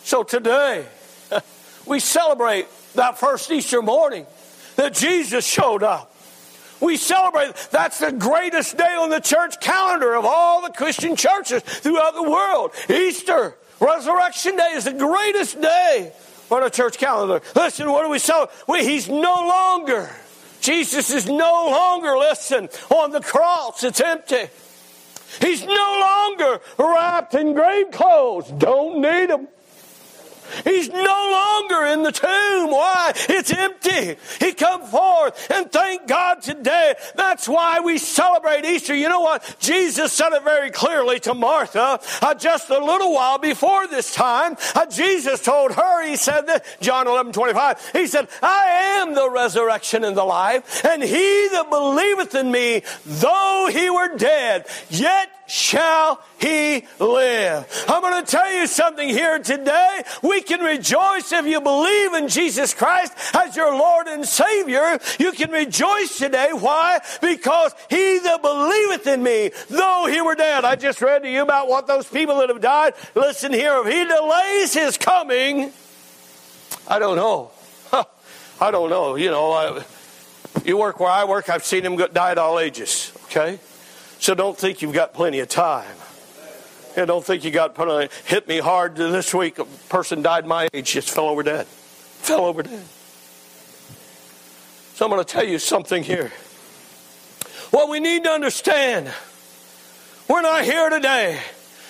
So 0.03 0.23
today, 0.23 0.85
we 1.85 1.99
celebrate 1.99 2.67
that 2.93 3.17
first 3.17 3.51
Easter 3.51 3.81
morning 3.81 4.25
that 4.75 4.93
Jesus 4.93 5.45
showed 5.45 5.83
up. 5.83 6.11
We 6.81 6.97
celebrate, 6.97 7.55
that's 7.71 7.99
the 7.99 8.11
greatest 8.11 8.77
day 8.77 8.83
on 8.83 9.09
the 9.09 9.21
church 9.21 9.59
calendar 9.61 10.13
of 10.15 10.25
all 10.25 10.61
the 10.61 10.71
Christian 10.71 11.15
churches 11.15 11.63
throughout 11.63 12.13
the 12.13 12.29
world. 12.29 12.71
Easter, 12.89 13.55
Resurrection 13.79 14.55
Day 14.55 14.71
is 14.75 14.83
the 14.83 14.93
greatest 14.93 15.59
day 15.61 16.11
on 16.51 16.63
a 16.63 16.69
church 16.69 16.97
calendar. 16.97 17.41
Listen, 17.55 17.91
what 17.91 18.03
do 18.03 18.09
we 18.09 18.19
celebrate? 18.19 18.83
He's 18.83 19.09
no 19.09 19.15
longer, 19.15 20.09
Jesus 20.61 21.11
is 21.11 21.27
no 21.27 21.67
longer, 21.71 22.17
listen, 22.17 22.69
on 22.89 23.11
the 23.11 23.21
cross. 23.21 23.83
It's 23.83 24.01
empty. 24.01 24.47
He's 25.41 25.65
no 25.65 26.37
longer 26.39 26.61
wrapped 27.25 27.35
in 27.35 27.53
grave 27.53 27.91
clothes. 27.91 28.51
Don't 28.51 29.01
need 29.01 29.29
them. 29.29 29.47
He's 30.63 30.89
no 30.89 30.99
longer 30.99 31.85
in 31.87 32.03
the 32.03 32.11
tomb. 32.11 32.69
Why? 32.69 33.13
It's 33.15 33.51
empty. 33.51 34.15
He 34.39 34.53
come 34.53 34.83
forth 34.83 35.49
and 35.51 35.71
thank 35.71 36.07
God 36.07 36.43
today. 36.43 36.93
That's 37.15 37.49
why 37.49 37.79
we 37.79 37.97
celebrate 37.97 38.63
Easter. 38.63 38.95
You 38.95 39.09
know 39.09 39.21
what? 39.21 39.55
Jesus 39.59 40.13
said 40.13 40.33
it 40.33 40.43
very 40.43 40.69
clearly 40.69 41.19
to 41.21 41.33
Martha 41.33 41.99
uh, 42.21 42.35
just 42.35 42.69
a 42.69 42.77
little 42.77 43.11
while 43.11 43.39
before 43.39 43.87
this 43.87 44.13
time. 44.13 44.55
Uh, 44.75 44.85
Jesus 44.85 45.41
told 45.41 45.71
her, 45.71 46.07
he 46.07 46.15
said 46.15 46.41
that, 46.41 46.63
John 46.79 47.07
11, 47.07 47.33
25, 47.33 47.89
he 47.93 48.05
said, 48.05 48.27
I 48.43 48.99
am 49.01 49.15
the 49.15 49.29
resurrection 49.29 50.03
and 50.03 50.15
the 50.15 50.23
life, 50.23 50.85
and 50.85 51.01
he 51.01 51.47
that 51.53 51.71
believeth 51.71 52.35
in 52.35 52.51
me, 52.51 52.83
though 53.03 53.67
he 53.71 53.89
were 53.89 54.15
dead, 54.15 54.67
yet 54.89 55.29
shall 55.47 56.21
he 56.39 56.85
live. 56.99 57.85
I'm 57.87 58.01
going 58.01 58.23
to 58.23 58.29
tell 58.29 58.51
you 58.51 58.67
something 58.67 59.07
here 59.07 59.39
today. 59.39 60.03
We 60.21 60.41
can 60.41 60.61
rejoice 60.61 61.31
if 61.31 61.45
you 61.45 61.61
believe 61.61 62.13
in 62.13 62.27
Jesus 62.27 62.73
Christ 62.73 63.13
as 63.33 63.55
your 63.55 63.75
Lord 63.75 64.07
and 64.07 64.25
Savior. 64.25 64.99
You 65.19 65.31
can 65.31 65.51
rejoice 65.51 66.17
today. 66.17 66.49
Why? 66.51 66.99
Because 67.21 67.73
he 67.89 68.19
that 68.19 68.41
believeth 68.41 69.07
in 69.07 69.23
me, 69.23 69.51
though 69.69 70.07
he 70.09 70.21
were 70.21 70.35
dead. 70.35 70.65
I 70.65 70.75
just 70.75 71.01
read 71.01 71.23
to 71.23 71.29
you 71.29 71.41
about 71.41 71.67
what 71.67 71.87
those 71.87 72.07
people 72.07 72.39
that 72.39 72.49
have 72.49 72.61
died. 72.61 72.93
Listen 73.15 73.53
here. 73.53 73.81
If 73.85 73.87
he 73.87 74.05
delays 74.05 74.73
his 74.73 74.97
coming, 74.97 75.71
I 76.87 76.99
don't 76.99 77.15
know. 77.15 77.51
I 78.61 78.71
don't 78.71 78.89
know. 78.89 79.15
You 79.15 79.31
know, 79.31 79.51
I, 79.51 79.83
you 80.63 80.77
work 80.77 80.99
where 80.99 81.09
I 81.11 81.25
work, 81.25 81.49
I've 81.49 81.65
seen 81.65 81.83
them 81.83 81.97
die 81.97 82.31
at 82.31 82.37
all 82.37 82.59
ages. 82.59 83.11
Okay? 83.25 83.59
So 84.25 84.33
don't 84.33 84.57
think 84.57 84.81
you've 84.81 84.91
got 84.91 85.13
plenty 85.13 85.39
of 85.41 85.49
time. 85.49 85.95
And 86.97 87.05
don't 87.05 87.23
think 87.23 87.43
you 87.43 87.51
got 87.51 87.77
on. 87.77 88.07
Hit 88.25 88.47
me 88.47 88.57
hard 88.57 88.95
this 88.95 89.35
week. 89.35 89.59
A 89.59 89.65
person 89.65 90.23
died 90.23 90.47
my 90.47 90.67
age, 90.73 90.93
just 90.93 91.11
fell 91.11 91.25
over 91.25 91.43
dead. 91.43 91.67
Fell 91.67 92.43
over 92.45 92.63
dead. 92.63 92.83
So 94.95 95.05
I'm 95.05 95.11
going 95.11 95.23
to 95.23 95.31
tell 95.31 95.45
you 95.45 95.59
something 95.59 96.01
here. 96.01 96.29
What 97.69 97.87
we 97.87 97.99
need 97.99 98.23
to 98.23 98.31
understand 98.31 99.13
we're 100.27 100.41
not 100.41 100.63
here 100.63 100.89
today 100.89 101.39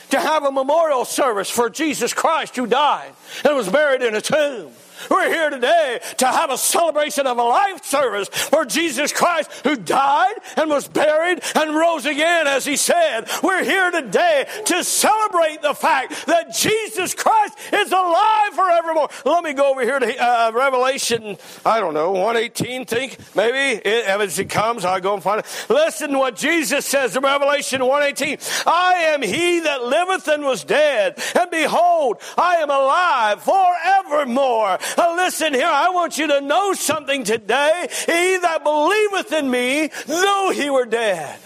to 0.10 0.20
have 0.20 0.44
a 0.44 0.51
memorial 0.51 1.06
service 1.06 1.50
for 1.50 1.70
Jesus 1.70 2.13
Christ 2.13 2.58
who 2.58 2.68
died 2.68 3.13
and 3.46 3.56
was 3.56 3.70
buried 3.70 4.01
in 4.01 4.13
a 4.13 4.20
tomb. 4.20 4.74
We're 5.10 5.30
here 5.30 5.50
today 5.50 6.00
to 6.18 6.28
have 6.28 6.50
a 6.50 6.58
celebration 6.58 7.28
of 7.28 7.38
a 7.38 7.44
life 7.44 7.86
service 7.86 8.28
for 8.30 8.66
Jesus 8.66 9.12
Christ 9.12 9.52
who 9.64 9.76
died 9.76 10.36
and 10.58 10.70
was 10.70 10.88
buried 10.88 11.42
and 11.56 11.76
rose 11.76 12.06
again, 12.06 12.48
as 12.48 12.66
he 12.66 12.78
said. 12.78 13.30
We're 13.44 13.64
here 13.64 13.92
today 13.92 14.48
to 14.66 14.84
celebrate 14.84 15.62
the 15.62 15.74
fact 15.74 16.26
that 16.28 16.54
Jesus 16.54 17.14
Christ 17.14 17.58
is 17.74 17.92
alive 17.92 18.54
forevermore. 18.54 19.10
Let 19.26 19.44
me 19.44 19.54
go 19.54 19.72
over 19.72 19.82
here 19.82 20.00
to 20.00 20.18
uh, 20.18 20.52
Revelation, 20.54 21.38
I 21.66 21.80
don't 21.80 21.94
know, 21.94 22.12
118, 22.12 22.86
think, 22.86 23.18
maybe. 23.36 23.82
It, 23.86 24.06
as 24.06 24.40
it 24.40 24.50
comes, 24.50 24.86
I'll 24.86 25.00
go 25.00 25.14
and 25.14 25.24
find 25.24 25.40
it. 25.40 25.66
Listen 25.70 26.12
to 26.12 26.18
what 26.18 26.36
Jesus 26.36 26.86
says 26.86 27.16
in 27.16 27.24
Revelation 27.24 27.86
118. 27.86 28.38
I 28.66 28.94
am 29.14 29.22
he 29.22 29.60
that 29.62 29.84
liveth 29.84 30.28
and 30.28 30.44
was 30.44 30.64
dead, 30.64 31.20
and 31.36 31.50
behold, 31.52 32.18
I 32.38 32.56
am 32.58 32.70
alive 32.70 33.44
forevermore. 33.44 34.78
Now 34.98 35.16
listen 35.16 35.54
here, 35.54 35.68
I 35.68 35.90
want 35.90 36.18
you 36.18 36.28
to 36.28 36.42
know 36.42 36.74
something 36.74 37.24
today. 37.24 37.88
He 38.06 38.38
that 38.38 38.64
believeth 38.64 39.34
in 39.34 39.50
me, 39.50 39.90
though 40.06 40.52
he 40.54 40.70
were 40.70 40.86
dead. 40.86 41.40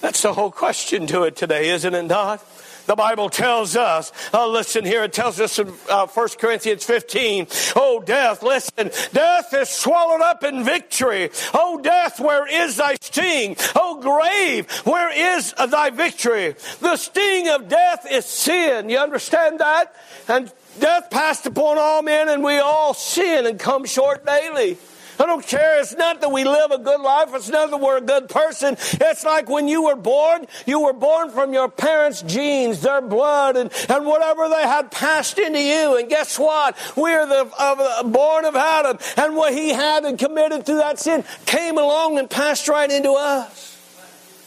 That's 0.00 0.22
the 0.22 0.32
whole 0.32 0.50
question 0.50 1.06
to 1.08 1.24
it 1.24 1.36
today, 1.36 1.70
isn't 1.70 1.94
it 1.94 2.04
not? 2.04 2.44
The 2.86 2.96
Bible 2.96 3.28
tells 3.28 3.76
us, 3.76 4.12
uh, 4.32 4.48
listen 4.48 4.82
here, 4.82 5.04
it 5.04 5.12
tells 5.12 5.38
us 5.40 5.58
in 5.58 5.70
uh, 5.90 6.06
1 6.06 6.28
Corinthians 6.40 6.84
15, 6.84 7.46
oh, 7.76 8.00
death, 8.00 8.42
listen, 8.42 8.90
death 9.12 9.52
is 9.52 9.68
swallowed 9.68 10.22
up 10.22 10.42
in 10.42 10.64
victory. 10.64 11.28
Oh, 11.52 11.78
death, 11.82 12.18
where 12.18 12.46
is 12.46 12.76
thy 12.76 12.94
sting? 13.02 13.56
Oh, 13.76 14.00
grave, 14.00 14.70
where 14.86 15.36
is 15.36 15.52
thy 15.52 15.90
victory? 15.90 16.54
The 16.80 16.96
sting 16.96 17.48
of 17.48 17.68
death 17.68 18.06
is 18.10 18.24
sin. 18.24 18.88
You 18.88 18.98
understand 19.00 19.60
that? 19.60 19.94
And 20.26 20.50
Death 20.78 21.10
passed 21.10 21.46
upon 21.46 21.78
all 21.78 22.02
men, 22.02 22.28
and 22.28 22.42
we 22.42 22.58
all 22.58 22.94
sin 22.94 23.46
and 23.46 23.58
come 23.58 23.84
short 23.84 24.24
daily. 24.24 24.78
I 25.20 25.26
don't 25.26 25.44
care. 25.44 25.80
It's 25.80 25.96
not 25.96 26.20
that 26.20 26.30
we 26.30 26.44
live 26.44 26.70
a 26.70 26.78
good 26.78 27.00
life. 27.00 27.30
It's 27.34 27.48
not 27.48 27.70
that 27.70 27.80
we're 27.80 27.96
a 27.96 28.02
good 28.02 28.28
person. 28.28 28.76
It's 28.78 29.24
like 29.24 29.48
when 29.48 29.66
you 29.66 29.84
were 29.84 29.96
born, 29.96 30.46
you 30.64 30.80
were 30.80 30.92
born 30.92 31.30
from 31.30 31.52
your 31.52 31.68
parents' 31.68 32.22
genes, 32.22 32.82
their 32.82 33.00
blood, 33.00 33.56
and, 33.56 33.72
and 33.88 34.06
whatever 34.06 34.48
they 34.48 34.62
had 34.62 34.92
passed 34.92 35.38
into 35.38 35.60
you. 35.60 35.96
And 35.98 36.08
guess 36.08 36.38
what? 36.38 36.76
We're 36.96 37.26
the 37.26 37.50
uh, 37.58 38.02
born 38.04 38.44
of 38.44 38.54
Adam. 38.54 38.98
And 39.16 39.34
what 39.34 39.52
he 39.52 39.70
had 39.70 40.04
and 40.04 40.18
committed 40.18 40.64
through 40.64 40.78
that 40.78 41.00
sin 41.00 41.24
came 41.46 41.78
along 41.78 42.18
and 42.18 42.30
passed 42.30 42.68
right 42.68 42.90
into 42.90 43.12
us. 43.12 43.76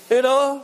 You 0.10 0.22
know? 0.22 0.64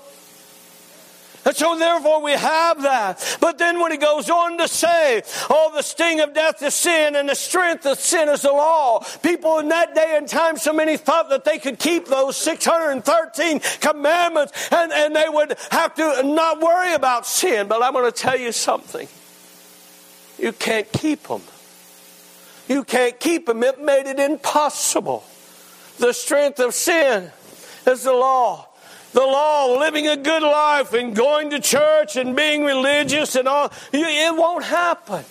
And 1.47 1.55
so 1.55 1.77
therefore 1.79 2.21
we 2.21 2.33
have 2.33 2.81
that. 2.81 3.37
But 3.39 3.57
then 3.57 3.79
when 3.79 3.93
he 3.93 3.97
goes 3.97 4.29
on 4.29 4.57
to 4.57 4.67
say, 4.67 5.23
oh, 5.49 5.71
the 5.73 5.81
sting 5.81 6.19
of 6.19 6.33
death 6.33 6.61
is 6.61 6.73
sin 6.73 7.15
and 7.15 7.29
the 7.29 7.35
strength 7.35 7.85
of 7.85 8.01
sin 8.01 8.27
is 8.27 8.41
the 8.41 8.51
law. 8.51 8.99
People 9.23 9.59
in 9.59 9.69
that 9.69 9.95
day 9.95 10.15
and 10.17 10.27
time, 10.27 10.57
so 10.57 10.73
many 10.73 10.97
thought 10.97 11.29
that 11.29 11.45
they 11.45 11.57
could 11.57 11.79
keep 11.79 12.07
those 12.07 12.35
613 12.35 13.61
commandments 13.79 14.51
and, 14.73 14.91
and 14.91 15.15
they 15.15 15.29
would 15.29 15.55
have 15.71 15.95
to 15.95 16.23
not 16.23 16.59
worry 16.59 16.93
about 16.93 17.25
sin. 17.25 17.69
But 17.69 17.81
I'm 17.81 17.93
going 17.93 18.11
to 18.11 18.17
tell 18.17 18.37
you 18.37 18.51
something. 18.51 19.07
You 20.37 20.51
can't 20.51 20.91
keep 20.91 21.29
them. 21.29 21.43
You 22.67 22.83
can't 22.83 23.17
keep 23.21 23.45
them. 23.45 23.63
It 23.63 23.81
made 23.81 24.05
it 24.05 24.19
impossible. 24.19 25.23
The 25.97 26.11
strength 26.11 26.59
of 26.59 26.73
sin 26.73 27.31
is 27.85 28.03
the 28.03 28.11
law 28.11 28.66
the 29.17 29.25
law, 29.25 29.79
living 29.79 30.07
a 30.07 30.15
good 30.15 30.43
life 30.43 30.93
and 30.93 31.15
going 31.15 31.49
to 31.49 31.59
church 31.59 32.17
and 32.17 32.35
being 32.35 32.63
religious 32.63 33.35
and 33.35 33.47
all, 33.47 33.73
it 33.91 34.37
won't 34.37 34.63
happen. 34.63 35.25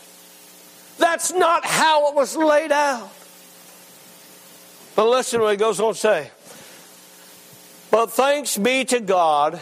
That's 0.99 1.33
not 1.33 1.65
how 1.65 2.09
it 2.09 2.17
was 2.17 2.37
laid 2.37 2.73
out. 2.73 3.09
But 4.97 5.09
listen 5.09 5.41
what 5.41 5.53
he 5.53 5.57
goes 5.57 5.79
on 5.79 5.93
to 5.95 6.01
say. 6.01 6.31
But 7.93 8.11
thanks 8.11 8.59
be 8.59 8.85
to 8.87 8.99
God 8.99 9.61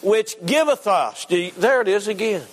which 0.00 0.34
giveth 0.46 0.86
us. 0.86 1.26
There 1.26 1.82
it 1.82 1.88
is 1.88 2.08
again. 2.08 2.46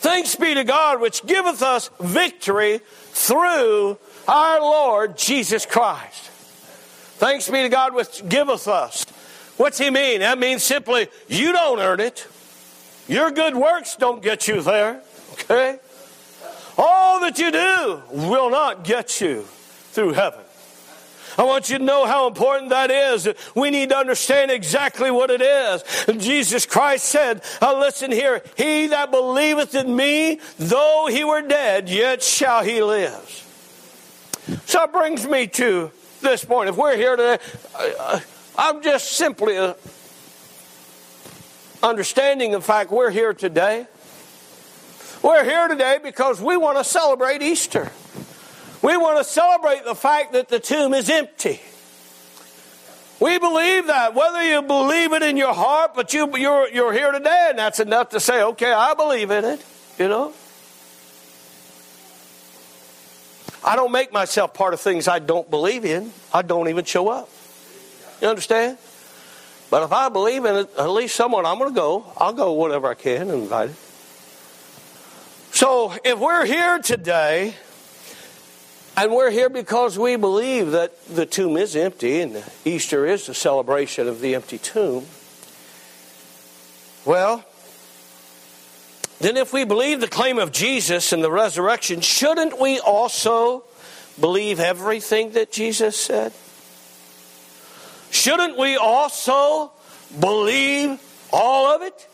Thanks 0.00 0.34
be 0.34 0.54
to 0.54 0.64
God 0.64 1.02
which 1.02 1.26
giveth 1.26 1.60
us 1.60 1.90
victory 2.00 2.80
through 3.10 3.98
our 4.26 4.60
Lord 4.60 5.18
Jesus 5.18 5.66
Christ. 5.66 6.27
Thanks 7.18 7.48
be 7.48 7.62
to 7.62 7.68
God 7.68 7.94
which 7.94 8.26
giveth 8.28 8.68
us. 8.68 9.04
What's 9.56 9.76
he 9.76 9.90
mean? 9.90 10.20
That 10.20 10.38
means 10.38 10.62
simply, 10.62 11.08
you 11.26 11.52
don't 11.52 11.80
earn 11.80 11.98
it. 11.98 12.28
Your 13.08 13.32
good 13.32 13.56
works 13.56 13.96
don't 13.96 14.22
get 14.22 14.46
you 14.46 14.62
there. 14.62 15.00
Okay? 15.32 15.78
All 16.76 17.18
that 17.20 17.40
you 17.40 17.50
do 17.50 18.02
will 18.12 18.50
not 18.50 18.84
get 18.84 19.20
you 19.20 19.42
through 19.90 20.12
heaven. 20.12 20.40
I 21.36 21.42
want 21.42 21.70
you 21.70 21.78
to 21.78 21.84
know 21.84 22.06
how 22.06 22.28
important 22.28 22.70
that 22.70 22.90
is. 22.90 23.28
We 23.54 23.70
need 23.70 23.88
to 23.88 23.96
understand 23.96 24.52
exactly 24.52 25.10
what 25.10 25.30
it 25.30 25.40
is. 25.40 25.82
Jesus 26.18 26.66
Christ 26.66 27.04
said, 27.04 27.42
listen 27.60 28.12
here, 28.12 28.42
he 28.56 28.88
that 28.88 29.10
believeth 29.10 29.74
in 29.74 29.94
me, 29.94 30.40
though 30.58 31.08
he 31.10 31.24
were 31.24 31.42
dead, 31.42 31.88
yet 31.88 32.22
shall 32.22 32.62
he 32.62 32.82
live. 32.82 33.44
So 34.66 34.84
it 34.84 34.92
brings 34.92 35.26
me 35.26 35.48
to 35.48 35.90
this 36.20 36.48
morning. 36.48 36.72
If 36.74 36.78
we're 36.78 36.96
here 36.96 37.16
today, 37.16 37.38
I'm 38.56 38.82
just 38.82 39.12
simply 39.12 39.56
uh, 39.56 39.74
understanding 41.82 42.52
the 42.52 42.60
fact 42.60 42.90
we're 42.90 43.10
here 43.10 43.32
today. 43.32 43.86
We're 45.22 45.44
here 45.44 45.68
today 45.68 45.98
because 46.02 46.40
we 46.40 46.56
want 46.56 46.78
to 46.78 46.84
celebrate 46.84 47.42
Easter. 47.42 47.90
We 48.82 48.96
want 48.96 49.18
to 49.18 49.24
celebrate 49.24 49.84
the 49.84 49.94
fact 49.94 50.32
that 50.32 50.48
the 50.48 50.60
tomb 50.60 50.94
is 50.94 51.10
empty. 51.10 51.60
We 53.20 53.38
believe 53.38 53.88
that, 53.88 54.14
whether 54.14 54.42
you 54.42 54.62
believe 54.62 55.12
it 55.12 55.22
in 55.22 55.36
your 55.36 55.52
heart, 55.52 55.92
but 55.96 56.14
you, 56.14 56.36
you're, 56.36 56.68
you're 56.68 56.92
here 56.92 57.10
today, 57.10 57.46
and 57.50 57.58
that's 57.58 57.80
enough 57.80 58.10
to 58.10 58.20
say, 58.20 58.42
okay, 58.42 58.72
I 58.72 58.94
believe 58.94 59.32
in 59.32 59.44
it, 59.44 59.64
you 59.98 60.06
know. 60.06 60.32
I 63.64 63.76
don't 63.76 63.92
make 63.92 64.12
myself 64.12 64.54
part 64.54 64.74
of 64.74 64.80
things 64.80 65.08
I 65.08 65.18
don't 65.18 65.50
believe 65.50 65.84
in. 65.84 66.12
I 66.32 66.42
don't 66.42 66.68
even 66.68 66.84
show 66.84 67.08
up. 67.08 67.28
You 68.20 68.28
understand? 68.28 68.78
But 69.70 69.82
if 69.82 69.92
I 69.92 70.08
believe 70.08 70.44
in 70.44 70.56
it, 70.56 70.70
at 70.78 70.90
least 70.90 71.14
someone, 71.14 71.44
I'm 71.44 71.58
going 71.58 71.70
to 71.70 71.74
go. 71.74 72.12
I'll 72.16 72.32
go 72.32 72.52
whatever 72.52 72.88
I 72.88 72.94
can 72.94 73.22
and 73.22 73.42
invite 73.42 73.70
it. 73.70 73.76
So 75.52 75.92
if 76.04 76.18
we're 76.18 76.46
here 76.46 76.78
today, 76.78 77.54
and 78.96 79.12
we're 79.12 79.30
here 79.30 79.48
because 79.48 79.98
we 79.98 80.16
believe 80.16 80.72
that 80.72 80.92
the 81.06 81.26
tomb 81.26 81.56
is 81.56 81.76
empty 81.76 82.20
and 82.20 82.42
Easter 82.64 83.06
is 83.06 83.26
the 83.26 83.34
celebration 83.34 84.08
of 84.08 84.20
the 84.20 84.34
empty 84.34 84.58
tomb, 84.58 85.06
well, 87.04 87.44
then 89.20 89.36
if 89.36 89.52
we 89.52 89.64
believe 89.64 90.00
the 90.00 90.08
claim 90.08 90.38
of 90.38 90.52
Jesus 90.52 91.12
and 91.12 91.22
the 91.22 91.30
resurrection, 91.30 92.00
shouldn't 92.00 92.60
we 92.60 92.78
also 92.78 93.64
believe 94.20 94.60
everything 94.60 95.32
that 95.32 95.50
Jesus 95.50 95.96
said? 95.96 96.32
Shouldn't 98.10 98.56
we 98.56 98.76
also 98.76 99.72
believe 100.18 101.00
all 101.32 101.66
of 101.74 101.82
it? 101.82 102.08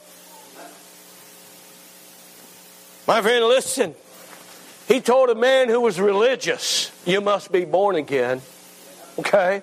My 3.06 3.20
friend, 3.20 3.44
listen. 3.44 3.94
He 4.88 5.00
told 5.00 5.30
a 5.30 5.34
man 5.34 5.68
who 5.68 5.80
was 5.80 6.00
religious, 6.00 6.90
You 7.06 7.20
must 7.20 7.52
be 7.52 7.64
born 7.64 7.96
again. 7.96 8.40
Okay? 9.18 9.62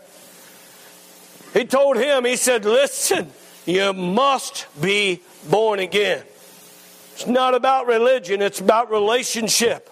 He 1.53 1.65
told 1.65 1.97
him, 1.97 2.25
He 2.25 2.35
said, 2.35 2.65
Listen, 2.65 3.31
you 3.65 3.93
must 3.93 4.67
be 4.79 5.21
born 5.49 5.79
again. 5.79 6.23
It's 7.13 7.27
not 7.27 7.53
about 7.53 7.87
religion, 7.87 8.41
it's 8.41 8.59
about 8.59 8.89
relationship. 8.91 9.89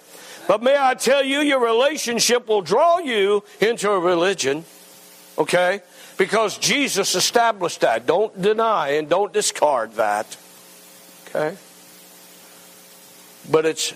But 0.47 0.63
may 0.63 0.75
I 0.79 0.95
tell 0.95 1.23
you, 1.23 1.41
your 1.41 1.59
relationship 1.59 2.47
will 2.47 2.61
draw 2.61 2.97
you 2.97 3.43
into 3.61 3.91
a 3.91 3.99
religion, 3.99 4.65
okay? 5.37 5.81
Because 6.17 6.57
Jesus 6.57 7.13
established 7.13 7.81
that. 7.81 8.07
Don't 8.07 8.41
deny 8.41 8.93
and 8.93 9.07
don't 9.07 9.31
discard 9.31 9.93
that, 9.93 10.37
okay? 11.27 11.55
But 13.51 13.65
it's 13.65 13.93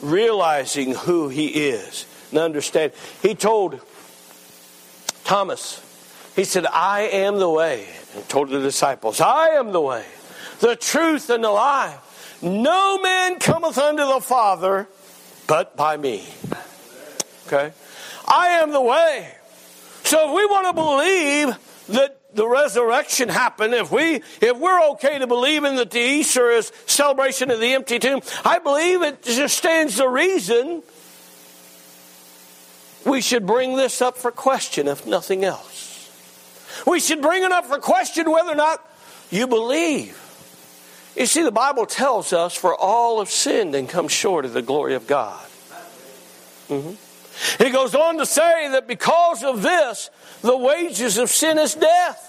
realizing 0.00 0.94
who 0.94 1.28
He 1.28 1.48
is 1.48 2.06
and 2.30 2.38
understand. 2.38 2.92
He 3.20 3.34
told 3.34 3.80
Thomas, 5.24 5.82
He 6.34 6.44
said, 6.44 6.64
I 6.66 7.02
am 7.02 7.38
the 7.38 7.50
way. 7.50 7.86
And 8.14 8.28
told 8.28 8.48
the 8.48 8.60
disciples, 8.60 9.20
I 9.20 9.50
am 9.50 9.70
the 9.70 9.80
way, 9.80 10.04
the 10.58 10.74
truth, 10.74 11.30
and 11.30 11.44
the 11.44 11.50
life. 11.50 11.98
No 12.42 13.00
man 13.00 13.38
cometh 13.38 13.76
unto 13.78 14.04
the 14.04 14.20
Father 14.20 14.88
but 15.46 15.76
by 15.76 15.96
me. 15.96 16.24
Okay? 17.48 17.72
I 18.28 18.60
am 18.62 18.70
the 18.70 18.80
way. 18.80 19.34
So 20.04 20.28
if 20.28 20.36
we 20.36 20.46
want 20.46 20.68
to 20.68 20.72
believe 20.72 21.96
that 21.96 22.20
the 22.34 22.46
resurrection 22.46 23.28
happened, 23.28 23.74
if 23.74 23.90
we 23.90 24.22
if 24.40 24.56
we're 24.56 24.90
okay 24.92 25.18
to 25.18 25.26
believe 25.26 25.64
in 25.64 25.74
that 25.74 25.90
the 25.90 25.98
Easter 25.98 26.52
is 26.52 26.70
celebration 26.86 27.50
of 27.50 27.58
the 27.58 27.72
empty 27.74 27.98
tomb, 27.98 28.20
I 28.44 28.60
believe 28.60 29.02
it 29.02 29.24
just 29.24 29.58
stands 29.58 29.96
to 29.96 30.08
reason 30.08 30.84
we 33.04 33.20
should 33.20 33.46
bring 33.46 33.76
this 33.76 34.00
up 34.00 34.16
for 34.16 34.30
question, 34.30 34.86
if 34.86 35.04
nothing 35.04 35.44
else. 35.44 36.10
We 36.86 37.00
should 37.00 37.22
bring 37.22 37.42
it 37.42 37.50
up 37.50 37.66
for 37.66 37.78
question 37.78 38.30
whether 38.30 38.52
or 38.52 38.56
not 38.56 38.88
you 39.30 39.48
believe. 39.48 40.16
You 41.20 41.26
see, 41.26 41.42
the 41.42 41.52
Bible 41.52 41.84
tells 41.84 42.32
us, 42.32 42.54
for 42.54 42.74
all 42.74 43.18
have 43.18 43.30
sinned 43.30 43.74
and 43.74 43.86
come 43.86 44.08
short 44.08 44.46
of 44.46 44.54
the 44.54 44.62
glory 44.62 44.94
of 44.94 45.06
God. 45.06 45.44
Mm-hmm. 46.70 47.62
He 47.62 47.70
goes 47.70 47.94
on 47.94 48.16
to 48.16 48.24
say 48.24 48.70
that 48.70 48.88
because 48.88 49.44
of 49.44 49.60
this, 49.60 50.08
the 50.40 50.56
wages 50.56 51.18
of 51.18 51.28
sin 51.28 51.58
is 51.58 51.74
death. 51.74 52.28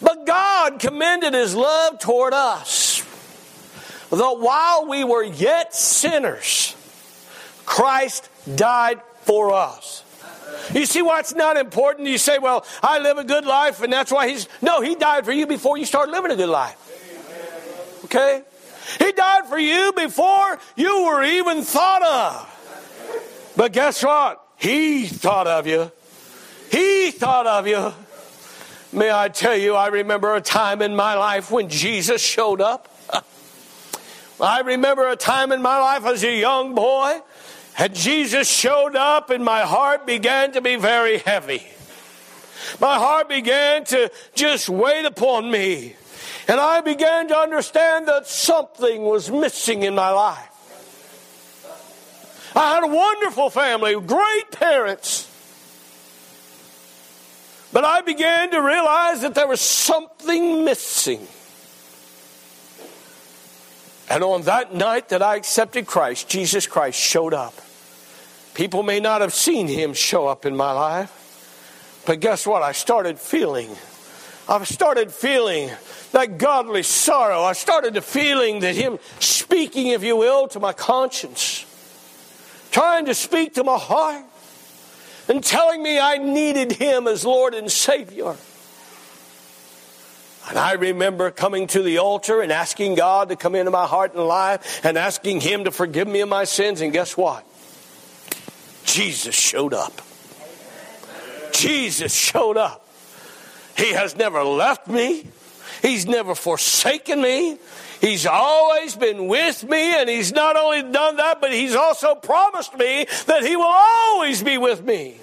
But 0.00 0.24
God 0.24 0.78
commended 0.78 1.34
his 1.34 1.54
love 1.54 1.98
toward 1.98 2.32
us, 2.32 3.02
that 4.08 4.16
while 4.16 4.86
we 4.86 5.04
were 5.04 5.22
yet 5.22 5.74
sinners, 5.74 6.74
Christ 7.66 8.30
died 8.56 9.02
for 9.24 9.52
us. 9.52 10.02
You 10.72 10.86
see 10.86 11.02
why 11.02 11.20
it's 11.20 11.34
not 11.34 11.56
important? 11.56 12.08
You 12.08 12.18
say, 12.18 12.38
well, 12.38 12.64
I 12.82 12.98
live 12.98 13.18
a 13.18 13.24
good 13.24 13.44
life 13.44 13.82
and 13.82 13.92
that's 13.92 14.10
why 14.10 14.28
he's. 14.28 14.48
No, 14.62 14.80
he 14.80 14.94
died 14.94 15.24
for 15.24 15.32
you 15.32 15.46
before 15.46 15.78
you 15.78 15.84
started 15.84 16.12
living 16.12 16.30
a 16.30 16.36
good 16.36 16.48
life. 16.48 16.80
Okay? 18.04 18.42
He 18.98 19.12
died 19.12 19.46
for 19.46 19.58
you 19.58 19.92
before 19.92 20.58
you 20.76 21.04
were 21.04 21.24
even 21.24 21.62
thought 21.62 22.02
of. 22.02 23.52
But 23.56 23.72
guess 23.72 24.02
what? 24.02 24.42
He 24.56 25.06
thought 25.06 25.46
of 25.46 25.66
you. 25.66 25.90
He 26.70 27.10
thought 27.10 27.46
of 27.46 27.66
you. 27.66 27.92
May 28.92 29.10
I 29.10 29.28
tell 29.28 29.56
you, 29.56 29.74
I 29.74 29.88
remember 29.88 30.34
a 30.34 30.40
time 30.40 30.80
in 30.80 30.94
my 30.94 31.14
life 31.14 31.50
when 31.50 31.68
Jesus 31.68 32.22
showed 32.22 32.60
up. 32.60 32.88
I 34.40 34.60
remember 34.60 35.08
a 35.08 35.16
time 35.16 35.52
in 35.52 35.62
my 35.62 35.78
life 35.78 36.04
as 36.04 36.22
a 36.22 36.32
young 36.32 36.74
boy, 36.74 37.20
and 37.78 37.94
Jesus 37.94 38.48
showed 38.48 38.96
up, 38.96 39.30
and 39.30 39.44
my 39.44 39.62
heart 39.62 40.06
began 40.06 40.52
to 40.52 40.60
be 40.60 40.76
very 40.76 41.18
heavy. 41.18 41.62
My 42.80 42.94
heart 42.94 43.28
began 43.28 43.84
to 43.86 44.10
just 44.34 44.68
wait 44.68 45.04
upon 45.04 45.50
me. 45.50 45.96
And 46.46 46.60
I 46.60 46.80
began 46.80 47.28
to 47.28 47.36
understand 47.36 48.08
that 48.08 48.26
something 48.26 49.02
was 49.02 49.30
missing 49.30 49.82
in 49.82 49.94
my 49.94 50.10
life. 50.10 50.50
I 52.56 52.74
had 52.74 52.84
a 52.84 52.88
wonderful 52.88 53.50
family, 53.50 53.98
great 54.00 54.50
parents. 54.52 55.30
But 57.72 57.84
I 57.84 58.02
began 58.02 58.52
to 58.52 58.58
realize 58.58 59.22
that 59.22 59.34
there 59.34 59.48
was 59.48 59.60
something 59.60 60.64
missing. 60.64 61.26
And 64.08 64.22
on 64.22 64.42
that 64.42 64.74
night 64.74 65.08
that 65.08 65.22
I 65.22 65.34
accepted 65.36 65.86
Christ, 65.86 66.28
Jesus 66.28 66.68
Christ 66.68 67.00
showed 67.00 67.34
up. 67.34 67.54
People 68.54 68.82
may 68.84 69.00
not 69.00 69.20
have 69.20 69.34
seen 69.34 69.66
him 69.66 69.94
show 69.94 70.28
up 70.28 70.46
in 70.46 70.56
my 70.56 70.72
life, 70.72 72.02
but 72.06 72.20
guess 72.20 72.46
what? 72.46 72.62
I 72.62 72.72
started 72.72 73.18
feeling. 73.18 73.70
I 74.48 74.62
started 74.64 75.10
feeling 75.10 75.70
that 76.12 76.38
godly 76.38 76.84
sorrow. 76.84 77.42
I 77.42 77.54
started 77.54 77.94
to 77.94 78.00
feeling 78.00 78.60
that 78.60 78.76
him 78.76 78.98
speaking, 79.18 79.88
if 79.88 80.04
you 80.04 80.16
will, 80.16 80.46
to 80.48 80.60
my 80.60 80.72
conscience, 80.72 81.66
trying 82.70 83.06
to 83.06 83.14
speak 83.14 83.54
to 83.54 83.64
my 83.64 83.78
heart, 83.78 84.24
and 85.28 85.42
telling 85.42 85.82
me 85.82 85.98
I 85.98 86.18
needed 86.18 86.72
him 86.72 87.08
as 87.08 87.24
Lord 87.24 87.54
and 87.54 87.70
Savior. 87.72 88.36
And 90.48 90.58
I 90.58 90.72
remember 90.72 91.30
coming 91.30 91.66
to 91.68 91.82
the 91.82 91.98
altar 91.98 92.42
and 92.42 92.52
asking 92.52 92.96
God 92.96 93.30
to 93.30 93.36
come 93.36 93.54
into 93.54 93.70
my 93.70 93.86
heart 93.86 94.14
and 94.14 94.24
life 94.24 94.84
and 94.84 94.98
asking 94.98 95.40
Him 95.40 95.64
to 95.64 95.70
forgive 95.70 96.06
me 96.06 96.20
of 96.20 96.28
my 96.28 96.44
sins. 96.44 96.82
And 96.82 96.92
guess 96.92 97.16
what? 97.16 97.46
Jesus 98.84 99.34
showed 99.34 99.74
up. 99.74 100.00
Jesus 101.52 102.14
showed 102.14 102.56
up. 102.56 102.86
He 103.76 103.92
has 103.92 104.16
never 104.16 104.42
left 104.44 104.88
me. 104.88 105.26
He's 105.82 106.06
never 106.06 106.34
forsaken 106.34 107.20
me. 107.20 107.58
He's 108.00 108.26
always 108.26 108.96
been 108.96 109.28
with 109.28 109.68
me, 109.68 109.94
and 109.94 110.08
He's 110.08 110.32
not 110.32 110.56
only 110.56 110.82
done 110.82 111.16
that, 111.16 111.40
but 111.40 111.52
He's 111.52 111.74
also 111.74 112.14
promised 112.14 112.76
me 112.78 113.06
that 113.26 113.42
He 113.42 113.56
will 113.56 113.64
always 113.64 114.42
be 114.42 114.58
with 114.58 114.84
me 114.84 115.16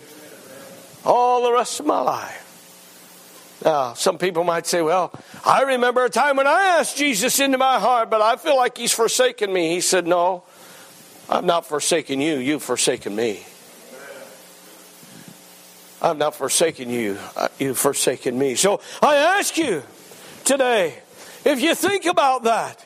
all 1.06 1.44
the 1.44 1.54
rest 1.54 1.80
of 1.80 1.86
my 1.86 2.02
life. 2.02 3.60
Now, 3.64 3.94
some 3.94 4.18
people 4.18 4.44
might 4.44 4.66
say, 4.66 4.82
well, 4.82 5.12
I 5.46 5.62
remember 5.64 6.04
a 6.06 6.10
time 6.10 6.38
when 6.38 6.48
I 6.48 6.78
asked 6.80 6.98
Jesus 6.98 7.40
into 7.40 7.60
my 7.60 7.80
heart, 7.80 8.10
but 8.10 8.22
I 8.22 8.36
feel 8.36 8.56
like 8.56 8.78
He's 8.78 8.92
forsaken 8.92 9.54
me. 9.54 9.70
He 9.70 9.82
said, 9.82 10.08
No, 10.08 10.44
I've 11.30 11.46
not 11.46 11.68
forsaken 11.68 12.20
you, 12.22 12.38
you've 12.38 12.64
forsaken 12.64 13.16
me. 13.16 13.44
I've 16.02 16.18
not 16.18 16.36
forsaken 16.36 16.90
you, 16.90 17.18
uh, 17.36 17.48
you've 17.60 17.78
forsaken 17.78 18.38
me. 18.38 18.56
So 18.56 18.82
I 19.02 19.16
ask 19.16 19.58
you 19.58 19.84
today, 20.44 20.98
if 21.46 21.62
you 21.62 21.76
think 21.76 22.06
about 22.06 22.44
that, 22.44 22.84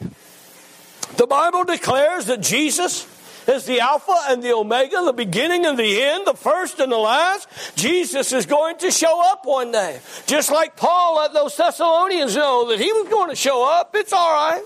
the 1.18 1.26
Bible 1.26 1.64
declares 1.64 2.26
that 2.26 2.42
Jesus 2.42 3.08
is 3.48 3.66
the 3.66 3.80
Alpha 3.80 4.18
and 4.28 4.42
the 4.44 4.54
Omega, 4.54 5.02
the 5.06 5.14
beginning 5.14 5.66
and 5.66 5.78
the 5.78 6.02
end, 6.02 6.26
the 6.28 6.34
first 6.34 6.80
and 6.80 6.92
the 6.92 6.98
last. 6.98 7.48
Jesus 7.76 8.34
is 8.34 8.46
going 8.46 8.78
to 8.80 8.92
show 8.92 9.22
up 9.32 9.46
one 9.46 9.72
day. 9.72 10.00
Just 10.26 10.52
like 10.52 10.76
Paul 10.76 11.18
let 11.18 11.34
those 11.34 11.56
Thessalonians 11.56 12.36
know 12.36 12.70
that 12.70 12.80
he 12.80 12.92
was 12.92 13.08
going 13.08 13.30
to 13.30 13.36
show 13.36 13.70
up. 13.70 13.92
It's 13.94 14.12
all 14.12 14.34
right. 14.34 14.64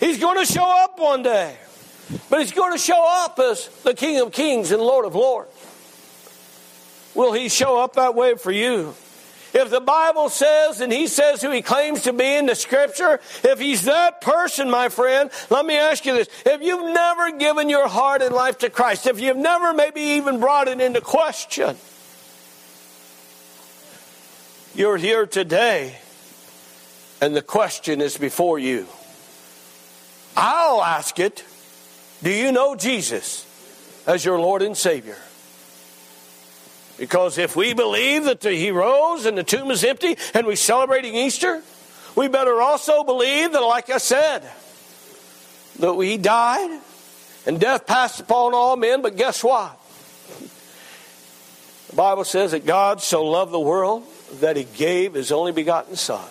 He's 0.00 0.18
going 0.18 0.44
to 0.44 0.52
show 0.52 0.84
up 0.84 0.98
one 0.98 1.22
day. 1.22 1.56
But 2.30 2.40
he's 2.40 2.52
going 2.52 2.72
to 2.72 2.78
show 2.78 3.04
up 3.24 3.38
as 3.38 3.68
the 3.82 3.94
King 3.94 4.20
of 4.20 4.32
Kings 4.32 4.70
and 4.70 4.82
Lord 4.82 5.06
of 5.06 5.14
Lords. 5.14 5.50
Will 7.16 7.32
he 7.32 7.48
show 7.48 7.82
up 7.82 7.94
that 7.94 8.14
way 8.14 8.34
for 8.36 8.52
you? 8.52 8.94
If 9.54 9.70
the 9.70 9.80
Bible 9.80 10.28
says 10.28 10.82
and 10.82 10.92
he 10.92 11.06
says 11.06 11.40
who 11.40 11.50
he 11.50 11.62
claims 11.62 12.02
to 12.02 12.12
be 12.12 12.36
in 12.36 12.44
the 12.44 12.54
scripture, 12.54 13.20
if 13.42 13.58
he's 13.58 13.84
that 13.84 14.20
person, 14.20 14.70
my 14.70 14.90
friend, 14.90 15.30
let 15.48 15.64
me 15.64 15.76
ask 15.76 16.04
you 16.04 16.14
this. 16.14 16.28
If 16.44 16.60
you've 16.60 16.92
never 16.92 17.32
given 17.32 17.70
your 17.70 17.88
heart 17.88 18.20
and 18.20 18.34
life 18.34 18.58
to 18.58 18.68
Christ, 18.68 19.06
if 19.06 19.18
you've 19.18 19.38
never 19.38 19.72
maybe 19.72 20.00
even 20.00 20.40
brought 20.40 20.68
it 20.68 20.78
into 20.78 21.00
question, 21.00 21.76
you're 24.74 24.98
here 24.98 25.24
today 25.24 25.96
and 27.22 27.34
the 27.34 27.40
question 27.40 28.02
is 28.02 28.18
before 28.18 28.58
you. 28.58 28.86
I'll 30.36 30.82
ask 30.82 31.18
it. 31.18 31.44
Do 32.22 32.30
you 32.30 32.52
know 32.52 32.76
Jesus 32.76 33.46
as 34.06 34.22
your 34.22 34.38
Lord 34.38 34.60
and 34.60 34.76
Savior? 34.76 35.16
Because 36.98 37.36
if 37.36 37.56
we 37.56 37.74
believe 37.74 38.24
that 38.24 38.42
he 38.42 38.70
rose 38.70 39.26
and 39.26 39.36
the 39.36 39.44
tomb 39.44 39.70
is 39.70 39.84
empty 39.84 40.16
and 40.32 40.46
we're 40.46 40.56
celebrating 40.56 41.14
Easter, 41.14 41.62
we 42.14 42.28
better 42.28 42.60
also 42.62 43.04
believe 43.04 43.52
that, 43.52 43.60
like 43.60 43.90
I 43.90 43.98
said, 43.98 44.42
that 45.78 45.94
he 45.94 46.16
died 46.16 46.80
and 47.44 47.60
death 47.60 47.86
passed 47.86 48.20
upon 48.20 48.54
all 48.54 48.76
men. 48.76 49.02
But 49.02 49.16
guess 49.16 49.44
what? 49.44 49.78
The 51.90 51.96
Bible 51.96 52.24
says 52.24 52.52
that 52.52 52.64
God 52.64 53.02
so 53.02 53.24
loved 53.24 53.52
the 53.52 53.60
world 53.60 54.04
that 54.40 54.56
he 54.56 54.64
gave 54.64 55.14
his 55.14 55.30
only 55.30 55.52
begotten 55.52 55.96
Son, 55.96 56.26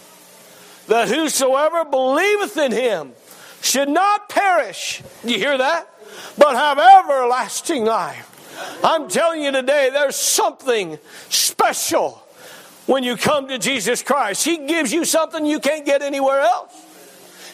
that 0.88 1.08
whosoever 1.08 1.86
believeth 1.86 2.58
in 2.58 2.72
him 2.72 3.14
should 3.62 3.90
not 3.90 4.30
perish. 4.30 5.02
You 5.24 5.38
hear 5.38 5.58
that? 5.58 5.88
But 6.38 6.56
have 6.56 6.80
everlasting 6.80 7.86
life. 7.86 8.32
I'm 8.84 9.08
telling 9.08 9.42
you 9.42 9.52
today, 9.52 9.90
there's 9.92 10.16
something 10.16 10.98
special 11.30 12.22
when 12.86 13.04
you 13.04 13.18
come 13.18 13.48
to 13.48 13.58
Jesus 13.58 14.04
Christ. 14.04 14.46
He 14.46 14.66
gives 14.68 14.94
you 14.94 15.06
something 15.06 15.46
you 15.46 15.60
can't 15.60 15.86
get 15.86 16.02
anywhere 16.02 16.42
else. 16.42 16.86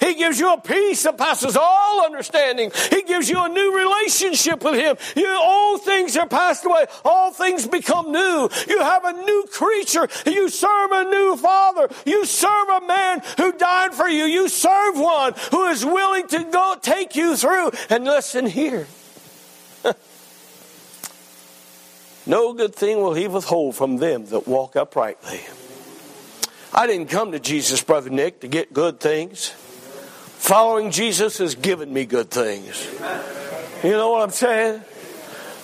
He 0.02 0.16
gives 0.16 0.40
you 0.40 0.52
a 0.52 0.60
peace 0.60 1.04
that 1.04 1.18
passes 1.18 1.56
all 1.56 2.04
understanding. 2.04 2.72
He 2.90 3.04
gives 3.04 3.30
you 3.30 3.44
a 3.44 3.48
new 3.48 3.78
relationship 3.78 4.64
with 4.64 4.74
Him. 4.74 4.98
You, 5.16 5.40
old 5.40 5.84
things 5.84 6.18
are 6.18 6.28
passed 6.28 6.66
away. 6.66 6.86
All 7.06 7.32
things 7.32 7.68
become 7.68 8.12
new. 8.12 8.50
You 8.68 8.80
have 8.80 9.06
a 9.06 9.14
new 9.14 9.46
creature. 9.54 10.10
You 10.26 10.50
serve 10.50 10.92
a 10.92 11.04
new 11.04 11.38
Father. 11.38 11.88
You 12.04 12.26
serve 12.26 12.70
a 12.70 12.88
man 12.88 13.22
who 13.38 13.52
died 13.52 13.94
for 13.94 14.10
you. 14.10 14.24
You 14.24 14.50
serve 14.50 14.98
one 14.98 15.34
who 15.52 15.68
is 15.68 15.86
willing 15.86 16.28
to 16.30 16.46
go 16.46 16.76
take 16.82 17.16
you 17.16 17.38
through. 17.38 17.70
And 17.92 18.04
listen 18.04 18.48
here. 18.48 18.88
No 22.26 22.54
good 22.54 22.76
thing 22.76 23.02
will 23.02 23.14
he 23.14 23.28
withhold 23.28 23.76
from 23.76 23.98
them 23.98 24.26
that 24.28 24.48
walk 24.48 24.76
uprightly. 24.76 25.42
I 26.74 26.88
didn't 26.88 27.08
come 27.08 27.32
to 27.32 27.40
Jesus, 27.40 27.82
Brother 27.82 28.10
Nick, 28.10 28.42
to 28.42 28.48
get 28.48 28.74
good 28.74 29.00
things. 29.00 29.50
Following 29.50 30.92
Jesus 30.92 31.38
has 31.40 31.56
given 31.56 31.92
me 31.92 32.06
good 32.06 32.32
things. 32.32 32.88
You 33.84 33.92
know 33.92 34.12
what 34.12 34.24
I'm 34.24 34.32
saying? 34.32 34.82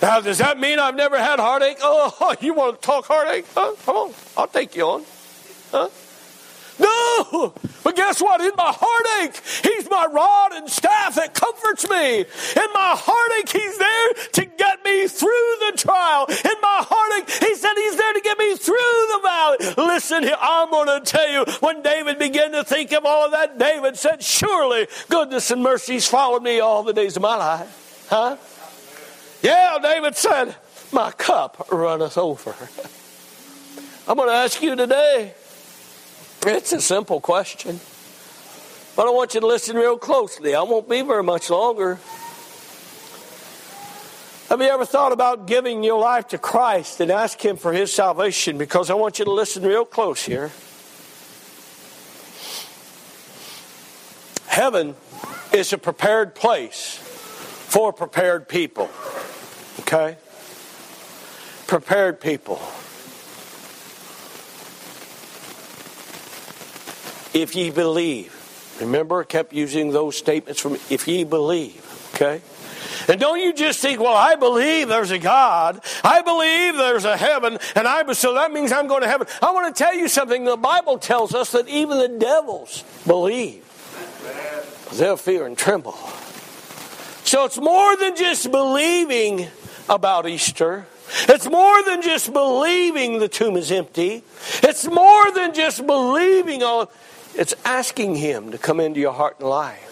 Now, 0.00 0.20
does 0.20 0.38
that 0.38 0.58
mean 0.58 0.78
I've 0.78 0.94
never 0.94 1.18
had 1.18 1.40
heartache? 1.40 1.78
Oh, 1.80 2.34
you 2.40 2.54
want 2.54 2.80
to 2.80 2.86
talk 2.86 3.06
heartache? 3.06 3.46
Huh? 3.54 3.74
Come 3.84 3.96
on, 3.96 4.14
I'll 4.36 4.46
take 4.46 4.76
you 4.76 4.84
on. 4.84 5.04
Huh? 5.70 5.88
No! 6.78 7.52
But 7.82 7.96
guess 7.96 8.20
what? 8.20 8.40
In 8.40 8.52
my 8.56 8.72
heartache, 8.74 9.42
He's 9.62 9.88
my 9.90 10.06
rod 10.06 10.52
and 10.52 10.68
staff 10.68 11.14
that 11.16 11.34
comforts 11.34 11.88
me. 11.88 12.20
In 12.20 12.68
my 12.74 12.94
heartache, 12.96 13.50
He's 13.50 13.78
there 13.78 14.12
to 14.32 14.44
get 14.56 14.84
me 14.84 15.08
through 15.08 15.56
the 15.66 15.72
trial. 15.76 16.26
In 16.28 16.60
my 16.62 16.84
heartache, 16.88 17.30
He 17.30 17.54
said 17.54 17.74
He's 17.74 17.96
there 17.96 18.12
to 18.12 18.20
get 18.20 18.38
me 18.38 18.56
through 18.56 18.74
the 18.74 19.20
valley. 19.22 19.56
Listen 19.76 20.22
here, 20.22 20.36
I'm 20.40 20.70
going 20.70 20.86
to 20.86 21.00
tell 21.10 21.30
you, 21.30 21.44
when 21.60 21.82
David 21.82 22.18
began 22.18 22.52
to 22.52 22.64
think 22.64 22.92
of 22.92 23.04
all 23.04 23.26
of 23.26 23.32
that, 23.32 23.58
David 23.58 23.96
said, 23.96 24.22
Surely 24.22 24.86
goodness 25.08 25.50
and 25.50 25.62
mercies 25.62 26.06
followed 26.06 26.42
me 26.42 26.60
all 26.60 26.82
the 26.82 26.92
days 26.92 27.16
of 27.16 27.22
my 27.22 27.36
life. 27.36 28.06
Huh? 28.08 28.36
Yeah, 29.42 29.78
David 29.82 30.16
said, 30.16 30.56
My 30.92 31.10
cup 31.10 31.68
runneth 31.70 32.18
over. 32.18 32.54
I'm 34.08 34.16
going 34.16 34.28
to 34.28 34.34
ask 34.34 34.62
you 34.62 34.74
today 34.74 35.34
it's 36.46 36.72
a 36.72 36.80
simple 36.80 37.20
question. 37.20 37.80
But 38.96 39.06
I 39.06 39.10
want 39.10 39.34
you 39.34 39.40
to 39.40 39.46
listen 39.46 39.76
real 39.76 39.96
closely. 39.96 40.54
I 40.54 40.62
won't 40.62 40.88
be 40.88 41.02
very 41.02 41.22
much 41.22 41.50
longer. 41.50 41.98
Have 44.48 44.62
you 44.62 44.68
ever 44.68 44.86
thought 44.86 45.12
about 45.12 45.46
giving 45.46 45.84
your 45.84 46.00
life 46.00 46.28
to 46.28 46.38
Christ 46.38 47.00
and 47.00 47.10
ask 47.10 47.38
Him 47.44 47.56
for 47.56 47.72
His 47.72 47.92
salvation? 47.92 48.56
Because 48.56 48.90
I 48.90 48.94
want 48.94 49.18
you 49.18 49.26
to 49.26 49.30
listen 49.30 49.62
real 49.62 49.84
close 49.84 50.24
here. 50.24 50.50
Heaven 54.46 54.96
is 55.52 55.72
a 55.72 55.78
prepared 55.78 56.34
place 56.34 56.96
for 57.68 57.92
prepared 57.92 58.48
people. 58.48 58.90
Okay? 59.80 60.16
Prepared 61.66 62.20
people. 62.20 62.60
If 67.34 67.54
ye 67.54 67.70
believe. 67.70 68.34
Remember, 68.80 69.20
I 69.20 69.24
kept 69.24 69.52
using 69.52 69.90
those 69.90 70.16
statements 70.16 70.60
from 70.60 70.74
if 70.90 71.08
ye 71.08 71.24
believe. 71.24 71.84
Okay? 72.14 72.40
And 73.08 73.20
don't 73.20 73.40
you 73.40 73.52
just 73.52 73.80
think, 73.80 74.00
well, 74.00 74.14
I 74.14 74.34
believe 74.34 74.88
there's 74.88 75.10
a 75.10 75.18
God. 75.18 75.80
I 76.04 76.22
believe 76.22 76.76
there's 76.76 77.04
a 77.04 77.16
heaven, 77.16 77.58
and 77.74 77.86
I 77.88 78.12
so 78.12 78.34
that 78.34 78.52
means 78.52 78.72
I'm 78.72 78.86
going 78.86 79.02
to 79.02 79.08
heaven. 79.08 79.26
I 79.42 79.52
want 79.52 79.74
to 79.74 79.84
tell 79.84 79.94
you 79.94 80.08
something. 80.08 80.44
The 80.44 80.56
Bible 80.56 80.98
tells 80.98 81.34
us 81.34 81.52
that 81.52 81.68
even 81.68 81.98
the 81.98 82.08
devils 82.08 82.84
believe. 83.06 83.64
They'll 84.94 85.16
fear 85.16 85.46
and 85.46 85.56
tremble. 85.56 85.92
So 87.24 87.44
it's 87.44 87.58
more 87.58 87.96
than 87.96 88.16
just 88.16 88.50
believing 88.50 89.48
about 89.88 90.26
Easter. 90.26 90.86
It's 91.28 91.48
more 91.48 91.82
than 91.84 92.02
just 92.02 92.32
believing 92.32 93.18
the 93.18 93.28
tomb 93.28 93.56
is 93.56 93.70
empty. 93.70 94.22
It's 94.62 94.86
more 94.86 95.30
than 95.32 95.54
just 95.54 95.86
believing 95.86 96.62
all. 96.62 96.90
It's 97.38 97.54
asking 97.64 98.16
Him 98.16 98.50
to 98.50 98.58
come 98.58 98.80
into 98.80 98.98
your 98.98 99.12
heart 99.12 99.36
and 99.38 99.48
life. 99.48 99.84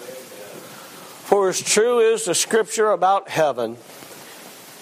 For 1.26 1.48
as 1.48 1.62
true 1.62 2.00
is 2.00 2.24
the 2.24 2.34
scripture 2.34 2.90
about 2.90 3.28
heaven, 3.28 3.76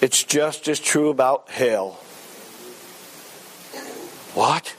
it's 0.01 0.23
just 0.23 0.67
as 0.67 0.79
true 0.79 1.09
about 1.09 1.47
hell. 1.51 1.91
What? 4.33 4.75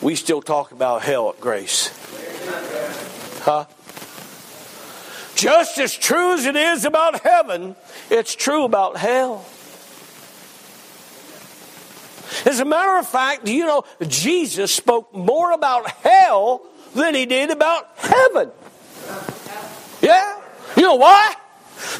We 0.00 0.14
still 0.14 0.40
talk 0.40 0.70
about 0.70 1.02
hell 1.02 1.28
at 1.30 1.40
grace. 1.40 1.90
Huh? 3.42 3.64
Just 5.34 5.76
as 5.78 5.92
true 5.96 6.34
as 6.34 6.46
it 6.46 6.54
is 6.54 6.84
about 6.84 7.20
heaven, 7.22 7.74
it's 8.10 8.36
true 8.36 8.62
about 8.62 8.96
hell. 8.96 9.44
As 12.44 12.60
a 12.60 12.64
matter 12.64 12.98
of 12.98 13.06
fact, 13.06 13.48
you 13.48 13.66
know 13.66 13.84
Jesus 14.06 14.74
spoke 14.74 15.14
more 15.14 15.52
about 15.52 15.90
hell 15.90 16.62
than 16.94 17.14
he 17.14 17.26
did 17.26 17.50
about 17.50 17.88
heaven? 17.96 18.50
Yeah? 20.00 20.40
You 20.76 20.82
know 20.82 20.94
why? 20.96 21.34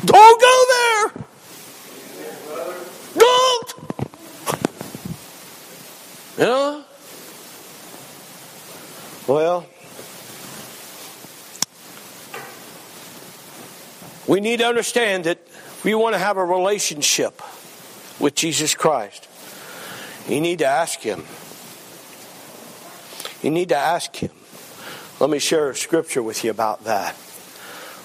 Don't 0.04 0.40
go 0.40 0.64
there! 0.68 1.24
Don't! 3.18 3.74
Know? 6.38 6.84
Well, 9.26 9.66
we 14.26 14.40
need 14.40 14.60
to 14.60 14.66
understand 14.66 15.24
that 15.24 15.38
we 15.84 15.94
want 15.94 16.14
to 16.14 16.18
have 16.18 16.36
a 16.36 16.44
relationship 16.44 17.42
with 18.18 18.34
Jesus 18.34 18.74
Christ. 18.74 19.28
You 20.28 20.40
need 20.40 20.60
to 20.60 20.66
ask 20.66 21.00
Him. 21.00 21.24
You 23.42 23.50
need 23.50 23.70
to 23.70 23.76
ask 23.76 24.14
Him. 24.14 24.30
Let 25.18 25.30
me 25.30 25.38
share 25.38 25.70
a 25.70 25.76
scripture 25.76 26.22
with 26.22 26.44
you 26.44 26.50
about 26.50 26.84
that. 26.84 27.16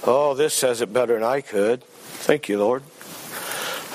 Oh, 0.04 0.34
this 0.34 0.54
says 0.54 0.82
it 0.82 0.92
better 0.92 1.16
than 1.16 1.24
I 1.24 1.42
could. 1.42 1.84
Thank 1.84 2.50
you, 2.50 2.60
Lord. 2.60 2.84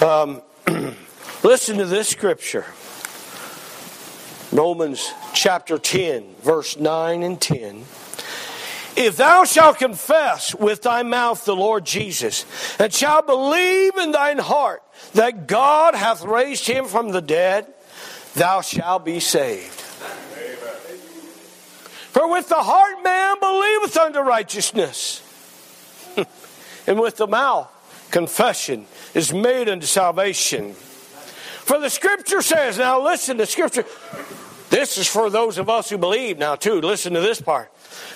Um, 0.02 0.42
listen 1.42 1.78
to 1.78 1.86
this 1.86 2.08
scripture 2.08 2.64
Romans 4.52 5.12
chapter 5.32 5.78
10, 5.78 6.34
verse 6.42 6.76
9 6.76 7.22
and 7.22 7.40
10. 7.40 7.84
If 8.96 9.16
thou 9.16 9.44
shalt 9.44 9.78
confess 9.78 10.54
with 10.54 10.82
thy 10.82 11.04
mouth 11.04 11.44
the 11.44 11.54
Lord 11.54 11.84
Jesus, 11.84 12.44
and 12.78 12.92
shalt 12.92 13.26
believe 13.26 13.96
in 13.96 14.12
thine 14.12 14.38
heart 14.38 14.82
that 15.14 15.46
God 15.46 15.94
hath 15.94 16.22
raised 16.22 16.66
him 16.66 16.86
from 16.86 17.10
the 17.10 17.22
dead, 17.22 17.72
thou 18.34 18.60
shalt 18.60 19.04
be 19.04 19.20
saved. 19.20 19.80
For 22.10 22.28
with 22.28 22.48
the 22.48 22.56
heart 22.56 23.02
man 23.04 23.38
believeth 23.40 23.96
unto 23.96 24.18
righteousness, 24.20 25.22
and 26.86 26.98
with 26.98 27.16
the 27.16 27.26
mouth 27.26 27.68
confession 28.10 28.86
is 29.14 29.32
made 29.32 29.68
unto 29.68 29.86
salvation. 29.86 30.72
For 30.72 31.78
the 31.78 31.88
scripture 31.88 32.42
says, 32.42 32.78
now 32.78 33.00
listen 33.00 33.38
to 33.38 33.46
scripture. 33.46 33.84
This 34.70 34.98
is 34.98 35.06
for 35.06 35.30
those 35.30 35.58
of 35.58 35.68
us 35.68 35.90
who 35.90 35.98
believe 35.98 36.38
now, 36.38 36.56
too. 36.56 36.80
Listen 36.80 37.12
to 37.14 37.20
this 37.20 37.40
part. 37.40 37.70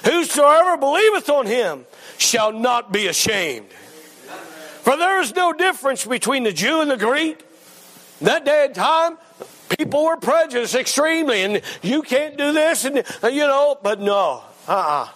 Whosoever 0.05 0.77
believeth 0.77 1.29
on 1.29 1.46
him 1.46 1.85
shall 2.18 2.53
not 2.53 2.92
be 2.92 3.07
ashamed. 3.07 3.68
For 4.83 4.96
there 4.96 5.20
is 5.20 5.35
no 5.35 5.53
difference 5.53 6.05
between 6.05 6.44
the 6.44 6.53
Jew 6.53 6.81
and 6.81 6.90
the 6.90 6.96
Greek. 6.96 7.44
That 8.20 8.44
day 8.44 8.66
and 8.66 8.74
time, 8.74 9.18
people 9.76 10.04
were 10.04 10.16
prejudiced 10.16 10.74
extremely, 10.74 11.42
and 11.42 11.62
you 11.82 12.02
can't 12.02 12.37
do 12.37 12.52
this, 12.52 12.84
and 12.84 12.96
you 13.24 13.46
know, 13.46 13.78
but 13.82 14.00
no, 14.00 14.42
uh 14.68 14.72
uh-uh. 14.72 15.04
uh 15.04 15.08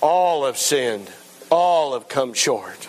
All 0.00 0.46
have 0.46 0.58
sinned, 0.58 1.10
all 1.50 1.94
have 1.94 2.08
come 2.08 2.34
short. 2.34 2.88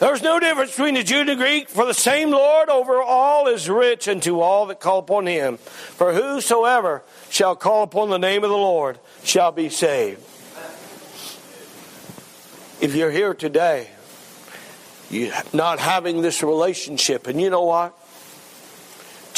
There's 0.00 0.22
no 0.22 0.40
difference 0.40 0.70
between 0.70 0.94
the 0.94 1.02
Jew 1.02 1.20
and 1.20 1.28
the 1.28 1.36
Greek, 1.36 1.68
for 1.68 1.84
the 1.84 1.92
same 1.92 2.30
Lord 2.30 2.70
over 2.70 3.02
all 3.02 3.48
is 3.48 3.68
rich 3.68 4.08
unto 4.08 4.40
all 4.40 4.64
that 4.66 4.80
call 4.80 5.00
upon 5.00 5.26
him. 5.26 5.58
For 5.58 6.14
whosoever 6.14 7.02
shall 7.28 7.54
call 7.54 7.82
upon 7.82 8.08
the 8.08 8.18
name 8.18 8.42
of 8.42 8.48
the 8.48 8.56
Lord 8.56 8.98
shall 9.24 9.52
be 9.52 9.68
saved. 9.68 10.22
If 12.80 12.94
you're 12.94 13.10
here 13.10 13.34
today, 13.34 13.90
you 15.10 15.32
not 15.52 15.78
having 15.78 16.22
this 16.22 16.42
relationship, 16.42 17.26
and 17.26 17.38
you 17.38 17.50
know 17.50 17.64
what? 17.64 17.94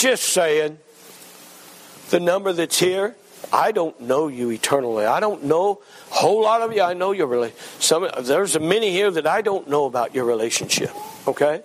Just 0.02 0.24
saying. 0.24 0.78
The 2.10 2.18
number 2.18 2.52
that's 2.52 2.76
here, 2.76 3.14
I 3.52 3.70
don't 3.70 4.00
know 4.00 4.26
you 4.26 4.50
eternally. 4.50 5.04
I 5.04 5.20
don't 5.20 5.44
know 5.44 5.80
a 6.10 6.14
whole 6.14 6.42
lot 6.42 6.60
of 6.60 6.74
you. 6.74 6.82
I 6.82 6.92
know 6.94 7.12
your 7.12 7.28
really 7.28 7.52
some. 7.78 8.08
There's 8.22 8.56
a 8.56 8.58
many 8.58 8.90
here 8.90 9.12
that 9.12 9.28
I 9.28 9.42
don't 9.42 9.68
know 9.68 9.84
about 9.84 10.12
your 10.12 10.24
relationship. 10.24 10.90
Okay, 11.28 11.62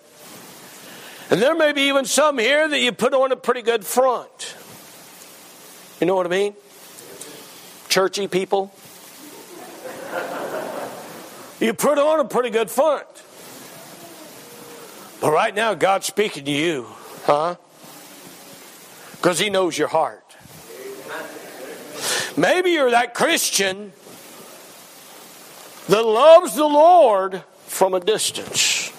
and 1.32 1.42
there 1.42 1.56
may 1.56 1.74
be 1.74 1.88
even 1.88 2.06
some 2.06 2.38
here 2.38 2.68
that 2.68 2.80
you 2.80 2.92
put 2.92 3.16
on 3.16 3.32
a 3.32 3.36
pretty 3.36 3.64
good 3.64 3.84
front. 3.84 4.56
You 6.00 6.06
know 6.06 6.14
what 6.14 6.28
I 6.28 6.30
mean? 6.30 6.54
Churchy 7.90 8.28
people. 8.28 8.72
You 11.60 11.74
put 11.74 11.98
on 11.98 12.20
a 12.20 12.26
pretty 12.26 12.52
good 12.52 12.70
front. 12.70 13.08
But 15.22 15.32
right 15.32 15.56
now, 15.56 15.74
God's 15.74 16.06
speaking 16.06 16.46
to 16.46 16.52
you, 16.52 16.86
huh? 17.24 17.56
Because 19.28 19.40
He 19.40 19.50
knows 19.50 19.78
your 19.78 19.90
heart. 19.90 20.38
Maybe 22.38 22.72
you're 22.72 22.92
that 22.92 23.14
Christian 23.14 23.92
that 25.90 26.02
loves 26.02 26.56
the 26.56 26.66
Lord 26.66 27.44
from 27.66 27.94
a 27.94 28.00
distance. 28.00 28.90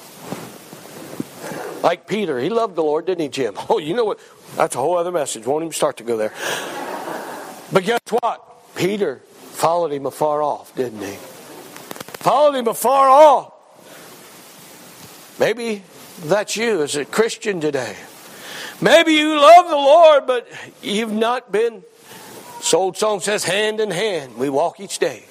Like 1.83 2.07
Peter, 2.07 2.39
he 2.39 2.51
loved 2.51 2.77
the 2.77 2.83
Lord, 2.83 3.07
didn't 3.07 3.23
he, 3.23 3.29
Jim? 3.31 3.55
Oh, 3.71 3.79
you 3.79 3.95
know 3.95 4.05
what? 4.05 4.21
That's 4.55 4.75
a 4.75 4.79
whole 4.79 4.99
other 4.99 5.13
message. 5.13 5.47
Won't 5.47 5.63
even 5.63 5.73
start 5.73 5.97
to 5.97 6.05
go 6.05 6.19
there. 6.19 6.35
But 7.73 7.85
guess 7.85 8.01
what? 8.11 8.75
Peter 8.75 9.23
followed 9.53 9.93
him 9.93 10.05
afar 10.05 10.43
off, 10.43 10.75
didn't 10.77 11.01
he? 11.01 11.15
Followed 12.21 12.55
him 12.55 12.69
afar 12.69 13.09
off. 13.09 13.55
Maybe 15.41 15.83
That's 16.21 16.55
you 16.55 16.83
as 16.83 16.97
a 16.97 17.07
Christian 17.07 17.63
today. 17.63 17.97
Maybe 18.81 19.13
you 19.15 19.41
love 19.41 19.69
the 19.69 19.77
Lord, 19.77 20.27
but 20.27 20.49
you've 20.83 21.13
not 21.13 21.51
been. 21.51 21.83
Old 22.73 22.97
song 22.97 23.21
says, 23.21 23.45
hand 23.45 23.81
in 23.81 23.91
hand, 23.91 24.37
we 24.37 24.51
walk 24.51 24.81
each 24.81 24.99
day. 24.99 25.25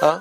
Huh? 0.00 0.20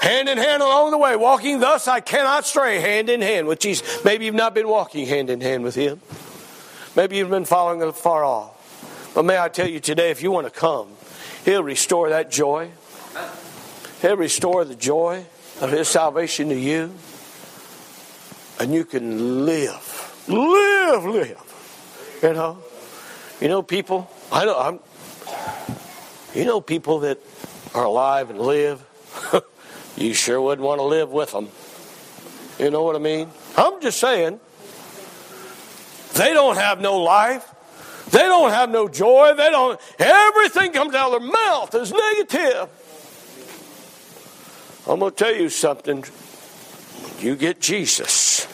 Hand 0.00 0.28
in 0.28 0.38
hand 0.38 0.62
along 0.62 0.90
the 0.90 0.98
way, 0.98 1.16
walking 1.16 1.60
thus 1.60 1.88
I 1.88 2.00
cannot 2.00 2.46
stray, 2.46 2.78
hand 2.78 3.08
in 3.08 3.20
hand 3.20 3.46
with 3.46 3.58
Jesus. 3.58 4.04
Maybe 4.04 4.24
you've 4.26 4.34
not 4.34 4.54
been 4.54 4.68
walking 4.68 5.06
hand 5.06 5.30
in 5.30 5.40
hand 5.40 5.62
with 5.64 5.74
Him. 5.74 6.00
Maybe 6.96 7.16
you've 7.16 7.30
been 7.30 7.44
following 7.44 7.92
far 7.92 8.24
off. 8.24 9.12
But 9.14 9.24
may 9.24 9.38
I 9.38 9.48
tell 9.48 9.68
you 9.68 9.80
today, 9.80 10.10
if 10.10 10.22
you 10.22 10.30
want 10.30 10.46
to 10.46 10.52
come, 10.52 10.88
He'll 11.44 11.62
restore 11.62 12.10
that 12.10 12.30
joy. 12.30 12.70
He'll 14.02 14.16
restore 14.16 14.64
the 14.64 14.74
joy 14.74 15.24
of 15.60 15.70
His 15.70 15.88
salvation 15.88 16.48
to 16.48 16.58
you. 16.58 16.92
And 18.60 18.72
you 18.72 18.84
can 18.84 19.44
live, 19.44 20.24
live, 20.28 21.04
live. 21.04 21.43
You 22.24 22.32
know, 22.32 22.58
you 23.38 23.48
know 23.48 23.62
people. 23.62 24.10
I 24.32 24.46
know. 24.46 24.58
I'm. 24.58 24.80
You 26.34 26.46
know 26.46 26.58
people 26.62 27.00
that 27.00 27.18
are 27.74 27.84
alive 27.84 28.30
and 28.30 28.40
live. 28.40 28.82
you 29.98 30.14
sure 30.14 30.40
wouldn't 30.40 30.66
want 30.66 30.78
to 30.78 30.84
live 30.84 31.10
with 31.10 31.32
them. 31.32 31.50
You 32.58 32.70
know 32.70 32.82
what 32.82 32.96
I 32.96 32.98
mean? 32.98 33.28
I'm 33.58 33.78
just 33.82 34.00
saying. 34.00 34.40
They 36.14 36.32
don't 36.32 36.56
have 36.56 36.80
no 36.80 36.96
life. 36.96 37.46
They 38.10 38.20
don't 38.20 38.52
have 38.52 38.70
no 38.70 38.88
joy. 38.88 39.34
They 39.36 39.50
don't. 39.50 39.78
Everything 39.98 40.72
comes 40.72 40.94
out 40.94 41.12
of 41.12 41.20
their 41.20 41.30
mouth 41.30 41.74
is 41.74 41.92
negative. 41.92 42.70
I'm 44.88 44.98
going 44.98 45.12
to 45.12 45.16
tell 45.16 45.34
you 45.34 45.50
something. 45.50 46.02
You 47.20 47.36
get 47.36 47.60
Jesus. 47.60 48.48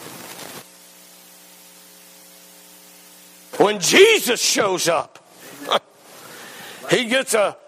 When 3.61 3.79
Jesus 3.79 4.41
shows 4.41 4.89
up, 4.89 5.23
he 6.91 7.05
gets 7.05 7.35
a 7.35 7.59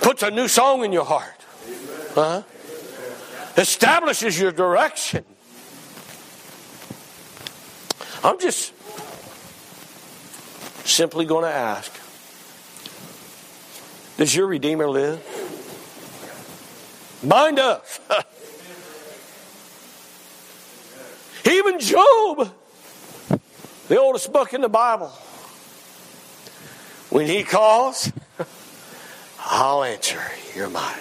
puts 0.00 0.22
a 0.22 0.30
new 0.30 0.48
song 0.48 0.82
in 0.82 0.92
your 0.92 1.04
heart. 1.04 1.44
Huh? 2.14 2.42
Establishes 3.58 4.40
your 4.40 4.50
direction. 4.50 5.26
I'm 8.24 8.40
just 8.40 8.72
simply 10.86 11.26
going 11.26 11.44
to 11.44 11.50
ask 11.50 11.92
Does 14.16 14.34
your 14.34 14.46
Redeemer 14.46 14.88
live? 14.88 15.20
Mind 17.22 17.58
us. 17.58 18.00
Even 21.44 21.78
Job, 21.78 22.50
the 23.88 24.00
oldest 24.00 24.32
book 24.32 24.54
in 24.54 24.62
the 24.62 24.68
Bible, 24.70 25.12
when 27.10 27.26
he 27.26 27.42
calls, 27.42 28.12
I'll 29.38 29.84
answer. 29.84 30.20
You're 30.54 30.70
mine. 30.70 30.94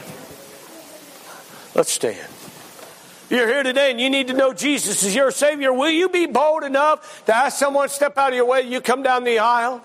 Let's 1.73 1.91
stand. 1.91 2.27
You're 3.29 3.47
here 3.47 3.63
today 3.63 3.89
and 3.89 3.99
you 3.99 4.09
need 4.09 4.27
to 4.27 4.33
know 4.33 4.53
Jesus 4.53 5.03
is 5.03 5.15
your 5.15 5.31
Savior. 5.31 5.73
Will 5.73 5.89
you 5.89 6.09
be 6.09 6.27
bold 6.27 6.63
enough 6.63 7.25
to 7.25 7.35
ask 7.35 7.57
someone 7.57 7.89
step 7.89 8.17
out 8.17 8.29
of 8.29 8.35
your 8.35 8.45
way? 8.45 8.61
You 8.61 8.81
come 8.81 9.01
down 9.01 9.23
the 9.23 9.39
aisle 9.39 9.81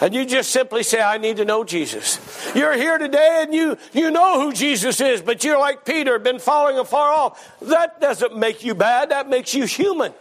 and 0.00 0.14
you 0.14 0.24
just 0.24 0.50
simply 0.50 0.82
say, 0.82 1.00
I 1.00 1.18
need 1.18 1.36
to 1.36 1.44
know 1.44 1.62
Jesus. 1.62 2.18
You're 2.54 2.72
here 2.72 2.96
today 2.96 3.40
and 3.42 3.52
you, 3.52 3.76
you 3.92 4.10
know 4.10 4.40
who 4.40 4.52
Jesus 4.54 4.98
is, 5.00 5.20
but 5.20 5.44
you're 5.44 5.58
like 5.58 5.84
Peter, 5.84 6.18
been 6.18 6.38
following 6.38 6.78
afar 6.78 7.12
off. 7.12 7.60
That 7.60 8.00
doesn't 8.00 8.34
make 8.34 8.64
you 8.64 8.74
bad, 8.74 9.10
that 9.10 9.28
makes 9.28 9.52
you 9.52 9.66
human. 9.66 10.14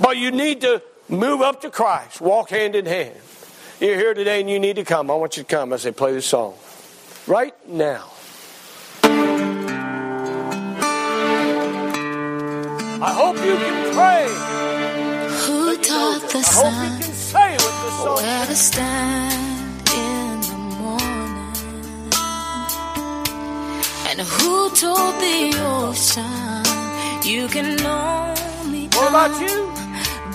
But 0.00 0.16
you 0.16 0.30
need 0.30 0.60
to 0.60 0.80
move 1.08 1.40
up 1.40 1.62
to 1.62 1.70
Christ, 1.70 2.20
walk 2.20 2.50
hand 2.50 2.76
in 2.76 2.86
hand. 2.86 3.16
You're 3.80 3.94
here 3.94 4.12
today 4.12 4.40
and 4.40 4.50
you 4.50 4.58
need 4.58 4.74
to 4.74 4.84
come. 4.84 5.08
I 5.08 5.14
want 5.14 5.36
you 5.36 5.44
to 5.44 5.48
come 5.48 5.72
as 5.72 5.84
they 5.84 5.92
play 5.92 6.12
this 6.12 6.26
song. 6.26 6.54
Right 7.28 7.54
now. 7.68 8.10
I 13.00 13.12
hope 13.14 13.36
you 13.36 13.54
can 13.54 13.94
pray. 13.94 14.26
Who 15.46 15.76
taught 15.76 16.22
the 16.28 16.42
sun 16.42 17.00
where 18.16 18.46
to 18.46 18.56
stand 18.56 19.88
in 19.94 20.40
the 20.40 20.56
morning? 20.80 21.54
And 24.08 24.20
who 24.22 24.70
told 24.74 25.14
the 25.22 25.54
ocean 25.62 26.64
you 27.24 27.46
can 27.46 27.80
only 27.86 28.88
What 28.88 29.08
about 29.08 29.40
you? 29.40 29.87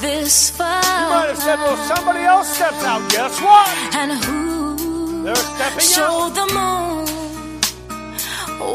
This 0.04 0.50
far? 0.50 0.84
You 0.84 1.10
might 1.16 1.30
have 1.34 1.38
said, 1.48 1.58
well, 1.64 1.78
somebody 1.96 2.20
else 2.20 2.48
steps 2.56 2.84
out. 2.84 3.02
Guess 3.10 3.40
what? 3.42 3.68
And 3.96 4.12
who 4.26 5.24
They're 5.24 5.36
stepping 5.36 5.80
showed 5.80 6.32
out. 6.32 6.36
the 6.40 6.48
moon 6.54 7.06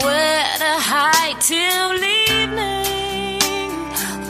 where 0.05 0.45
to 0.65 0.73
hide 0.93 1.39
till 1.41 1.93
evening? 2.25 3.71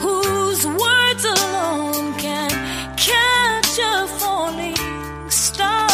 Whose 0.05 0.63
words 0.67 1.25
alone 1.37 2.07
can 2.25 2.51
catch 3.09 3.79
a 3.79 3.95
falling 4.19 4.77
star? 5.31 5.87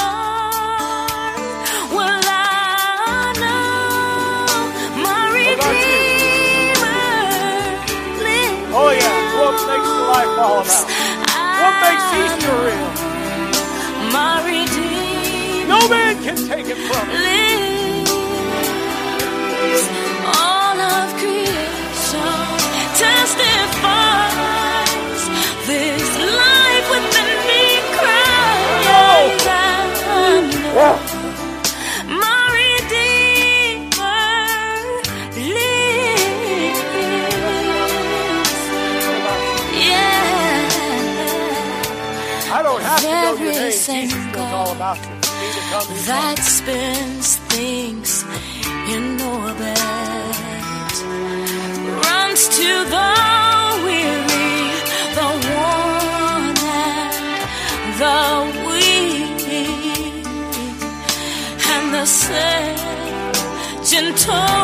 Well, 1.97 2.25
I 2.25 3.33
know 3.43 5.03
my? 5.05 5.21
Redeemer 5.37 7.05
lives. 8.25 8.73
Oh, 8.81 8.91
yeah. 9.01 9.23
What 9.41 9.57
makes 9.71 9.91
the 9.99 10.05
life 10.15 10.35
all 10.45 10.59
about? 10.65 10.87
Can 16.25 16.37
take 16.49 16.67
it 16.67 16.79
from 16.89 17.09
me. 17.09 17.15
lives. 17.25 18.11
All 20.25 20.79
of 20.81 21.09
creation 21.21 22.41
testifies 23.03 24.43
this 25.69 26.09
life 26.41 26.87
within 26.95 27.31
me 27.49 27.65
cries. 27.97 28.85
Yeah. 30.79 30.97
My 32.09 32.43
Redeemer 32.57 34.25
lives. 35.37 36.81
Yeah. 39.91 40.17
I 42.51 42.59
don't 42.63 42.83
have 42.83 43.01
to 43.01 43.07
know 43.09 43.35
your 43.45 43.53
name. 43.53 43.71
Jesus 43.73 44.09
knows 44.33 44.53
all 44.55 44.73
about 44.73 44.99
you. 45.05 45.24
That 45.83 46.39
spins 46.39 47.37
things 47.51 48.25
in 48.95 49.21
orbit, 49.21 49.81
runs 52.07 52.43
to 52.59 52.71
the 52.95 53.13
weary, 53.85 54.55
the 55.19 55.29
worn 55.51 56.57
and 56.87 57.91
the 58.03 58.23
weak, 58.69 59.43
and 61.73 61.85
the 61.95 62.07
sad, 62.07 63.35
gentle 63.85 64.64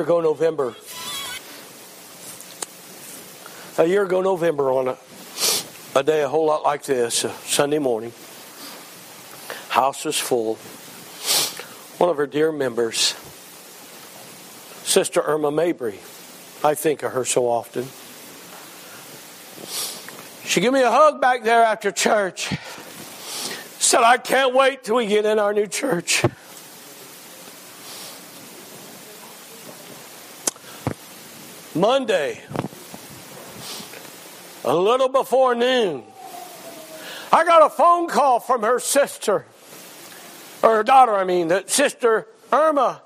ago, 0.00 0.20
November. 0.20 0.74
A 3.78 3.86
year 3.86 4.04
ago, 4.04 4.20
November, 4.20 4.70
on 4.70 4.88
a, 4.88 4.98
a 5.94 6.02
day 6.02 6.22
a 6.22 6.28
whole 6.28 6.46
lot 6.46 6.62
like 6.62 6.82
this, 6.84 7.26
Sunday 7.44 7.78
morning, 7.78 8.12
house 9.68 10.04
was 10.04 10.18
full. 10.18 10.56
One 11.98 12.10
of 12.10 12.16
her 12.16 12.26
dear 12.26 12.52
members, 12.52 13.14
Sister 14.84 15.22
Irma 15.22 15.50
Mabry, 15.50 15.98
I 16.62 16.74
think 16.74 17.02
of 17.02 17.12
her 17.12 17.24
so 17.24 17.48
often. 17.48 17.86
She 20.48 20.60
gave 20.60 20.72
me 20.72 20.82
a 20.82 20.90
hug 20.90 21.20
back 21.20 21.44
there 21.44 21.62
after 21.62 21.90
church. 21.90 22.48
Said, 23.78 24.02
I 24.02 24.18
can't 24.18 24.54
wait 24.54 24.84
till 24.84 24.96
we 24.96 25.06
get 25.06 25.24
in 25.24 25.38
our 25.38 25.52
new 25.52 25.66
church. 25.66 26.24
Monday, 31.74 32.40
a 34.64 34.74
little 34.74 35.08
before 35.08 35.54
noon, 35.54 36.02
I 37.32 37.44
got 37.44 37.64
a 37.64 37.70
phone 37.70 38.08
call 38.08 38.40
from 38.40 38.62
her 38.62 38.80
sister, 38.80 39.46
or 40.62 40.76
her 40.76 40.82
daughter, 40.82 41.14
I 41.14 41.24
mean, 41.24 41.48
that 41.48 41.70
sister 41.70 42.26
Irma 42.52 43.00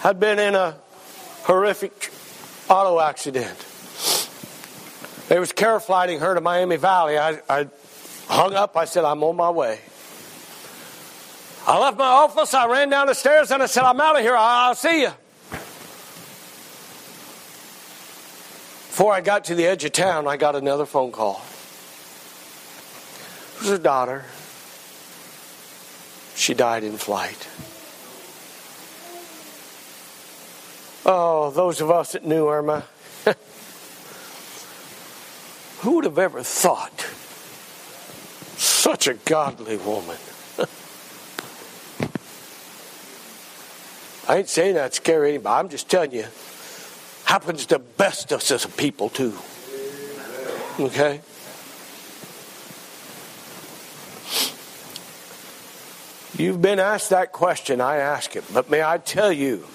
had 0.00 0.18
been 0.18 0.38
in 0.38 0.54
a 0.54 0.76
horrific 1.42 2.10
auto 2.68 3.00
accident. 3.00 3.66
They 5.28 5.38
was 5.38 5.52
care 5.52 5.78
flighting 5.78 6.20
her 6.20 6.34
to 6.34 6.40
Miami 6.40 6.76
Valley. 6.76 7.18
I, 7.18 7.40
I 7.48 7.68
hung 8.28 8.54
up. 8.54 8.76
I 8.76 8.86
said, 8.86 9.04
I'm 9.04 9.22
on 9.22 9.36
my 9.36 9.50
way. 9.50 9.78
I 11.66 11.78
left 11.78 11.98
my 11.98 12.06
office. 12.06 12.54
I 12.54 12.66
ran 12.66 12.88
down 12.88 13.08
the 13.08 13.14
stairs 13.14 13.50
and 13.50 13.62
I 13.62 13.66
said, 13.66 13.82
I'm 13.82 14.00
out 14.00 14.16
of 14.16 14.22
here. 14.22 14.34
I'll 14.34 14.74
see 14.74 15.02
you. 15.02 15.10
Before 18.98 19.14
I 19.14 19.20
got 19.20 19.44
to 19.44 19.54
the 19.54 19.64
edge 19.64 19.84
of 19.84 19.92
town, 19.92 20.26
I 20.26 20.36
got 20.36 20.56
another 20.56 20.84
phone 20.84 21.12
call. 21.12 21.40
It 23.54 23.60
was 23.60 23.68
her 23.68 23.78
daughter. 23.78 24.24
She 26.34 26.52
died 26.52 26.82
in 26.82 26.96
flight. 26.96 27.46
Oh, 31.06 31.52
those 31.52 31.80
of 31.80 31.92
us 31.92 32.10
that 32.10 32.24
knew 32.24 32.48
Irma, 32.48 32.86
who 35.82 35.92
would 35.92 36.04
have 36.04 36.18
ever 36.18 36.42
thought 36.42 37.06
such 38.56 39.06
a 39.06 39.14
godly 39.14 39.76
woman? 39.76 40.16
I 44.28 44.38
ain't 44.38 44.48
saying 44.48 44.74
that 44.74 44.92
scare 44.92 45.24
anybody. 45.24 45.54
I'm 45.54 45.68
just 45.68 45.88
telling 45.88 46.10
you, 46.10 46.24
happens 47.28 47.66
to 47.66 47.78
best 47.78 48.32
us 48.32 48.50
as 48.50 48.64
a 48.64 48.68
people 48.68 49.10
too. 49.10 49.34
Okay? 50.80 51.20
You've 56.38 56.62
been 56.62 56.78
asked 56.78 57.10
that 57.10 57.32
question, 57.32 57.82
I 57.82 57.96
ask 57.96 58.34
it. 58.34 58.44
But 58.54 58.70
may 58.70 58.82
I 58.82 58.96
tell 58.96 59.30
you, 59.30 59.66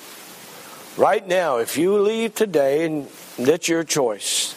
right 0.97 1.27
now, 1.27 1.57
if 1.57 1.77
you 1.77 1.99
leave 1.99 2.33
today 2.33 2.87
and 2.87 3.07
that's 3.37 3.67
your 3.67 3.83
choice, 3.83 4.55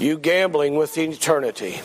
you 0.00 0.18
gambling 0.18 0.74
with 0.74 0.98
eternity. 0.98 1.82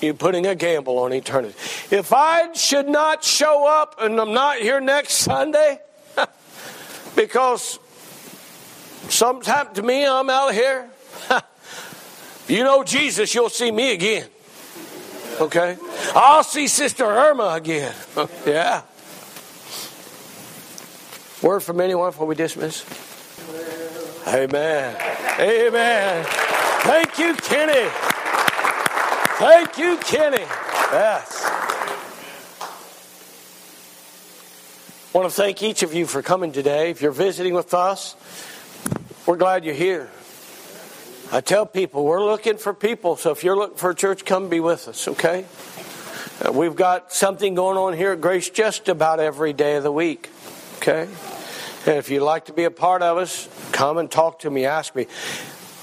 You 0.00 0.12
putting 0.12 0.46
a 0.46 0.56
gamble 0.56 0.98
on 0.98 1.12
eternity. 1.12 1.54
If 1.92 2.12
I 2.12 2.52
should 2.54 2.88
not 2.88 3.22
show 3.22 3.68
up 3.68 3.94
and 4.00 4.20
I'm 4.20 4.32
not 4.32 4.56
here 4.56 4.80
next 4.80 5.12
Sunday 5.12 5.78
because 7.14 7.78
something's 9.10 9.46
happened 9.46 9.76
to 9.76 9.82
me, 9.82 10.06
I'm 10.06 10.30
out 10.30 10.50
of 10.50 10.54
here. 10.54 10.88
you 12.48 12.64
know 12.64 12.84
Jesus, 12.84 13.34
you'll 13.34 13.48
see 13.48 13.70
me 13.70 13.92
again. 13.92 14.26
Okay? 15.40 15.76
I'll 16.14 16.44
see 16.44 16.68
Sister 16.68 17.04
Irma 17.04 17.54
again. 17.54 17.94
yeah. 18.46 18.82
Word 21.42 21.60
from 21.60 21.80
anyone 21.80 22.10
before 22.10 22.26
we 22.26 22.34
dismiss? 22.34 22.84
Amen. 24.26 24.96
Amen. 25.40 26.26
Thank 26.82 27.18
you, 27.18 27.34
Kenny. 27.34 27.90
Thank 29.38 29.78
you, 29.78 29.96
Kenny. 29.96 30.44
Yes. 30.92 31.46
I 35.12 35.18
want 35.18 35.30
to 35.30 35.34
thank 35.34 35.62
each 35.62 35.82
of 35.82 35.94
you 35.94 36.06
for 36.06 36.20
coming 36.20 36.52
today. 36.52 36.90
If 36.90 37.00
you're 37.00 37.10
visiting 37.10 37.54
with 37.54 37.72
us, 37.72 38.14
we're 39.30 39.36
glad 39.36 39.64
you're 39.64 39.74
here. 39.74 40.10
I 41.30 41.40
tell 41.40 41.64
people 41.64 42.04
we're 42.04 42.24
looking 42.24 42.56
for 42.56 42.74
people, 42.74 43.14
so 43.14 43.30
if 43.30 43.44
you're 43.44 43.54
looking 43.54 43.76
for 43.76 43.90
a 43.90 43.94
church, 43.94 44.24
come 44.24 44.48
be 44.48 44.58
with 44.58 44.88
us, 44.88 45.06
okay? 45.06 45.44
Uh, 46.44 46.50
we've 46.50 46.74
got 46.74 47.12
something 47.12 47.54
going 47.54 47.78
on 47.78 47.96
here 47.96 48.10
at 48.10 48.20
Grace 48.20 48.50
just 48.50 48.88
about 48.88 49.20
every 49.20 49.52
day 49.52 49.76
of 49.76 49.84
the 49.84 49.92
week, 49.92 50.30
okay? 50.78 51.02
And 51.86 51.96
if 51.96 52.10
you'd 52.10 52.24
like 52.24 52.46
to 52.46 52.52
be 52.52 52.64
a 52.64 52.72
part 52.72 53.02
of 53.02 53.18
us, 53.18 53.48
come 53.70 53.98
and 53.98 54.10
talk 54.10 54.40
to 54.40 54.50
me, 54.50 54.66
ask 54.66 54.96
me. 54.96 55.06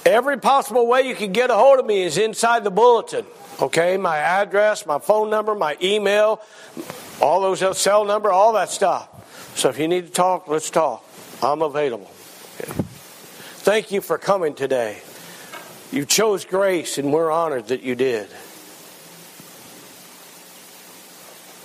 Every 0.06 0.38
possible 0.38 0.86
way 0.86 1.04
you 1.04 1.16
can 1.16 1.32
get 1.32 1.50
a 1.50 1.56
hold 1.56 1.80
of 1.80 1.86
me 1.86 2.04
is 2.04 2.18
inside 2.18 2.66
the 2.66 2.70
bulletin, 2.70 3.26
okay? 3.62 3.96
My 3.96 4.18
address, 4.18 4.86
my 4.86 5.00
phone 5.00 5.30
number, 5.30 5.56
my 5.56 5.78
email, 5.82 6.42
all 7.22 7.40
those 7.40 7.78
cell 7.78 8.04
number, 8.04 8.30
all 8.30 8.52
that 8.52 8.72
stuff. 8.72 9.08
So 9.58 9.70
if 9.70 9.80
you 9.80 9.88
need 9.88 10.06
to 10.06 10.12
talk, 10.12 10.50
let's 10.50 10.70
talk. 10.70 11.02
I'm 11.42 11.62
available. 11.62 12.12
Okay. 12.60 12.87
Thank 13.68 13.92
you 13.92 14.00
for 14.00 14.18
coming 14.18 14.56
today. 14.56 15.02
You 15.92 16.06
chose 16.06 16.46
grace, 16.46 16.98
and 16.98 17.12
we're 17.12 17.30
honored 17.30 17.68
that 17.68 17.84
you 17.84 17.96
did. 17.96 18.30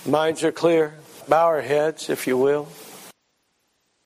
Minds 0.05 0.43
are 0.43 0.51
clear. 0.51 0.95
Bow 1.29 1.45
our 1.45 1.61
heads, 1.61 2.09
if 2.09 2.27
you 2.27 2.37
will. 2.37 2.67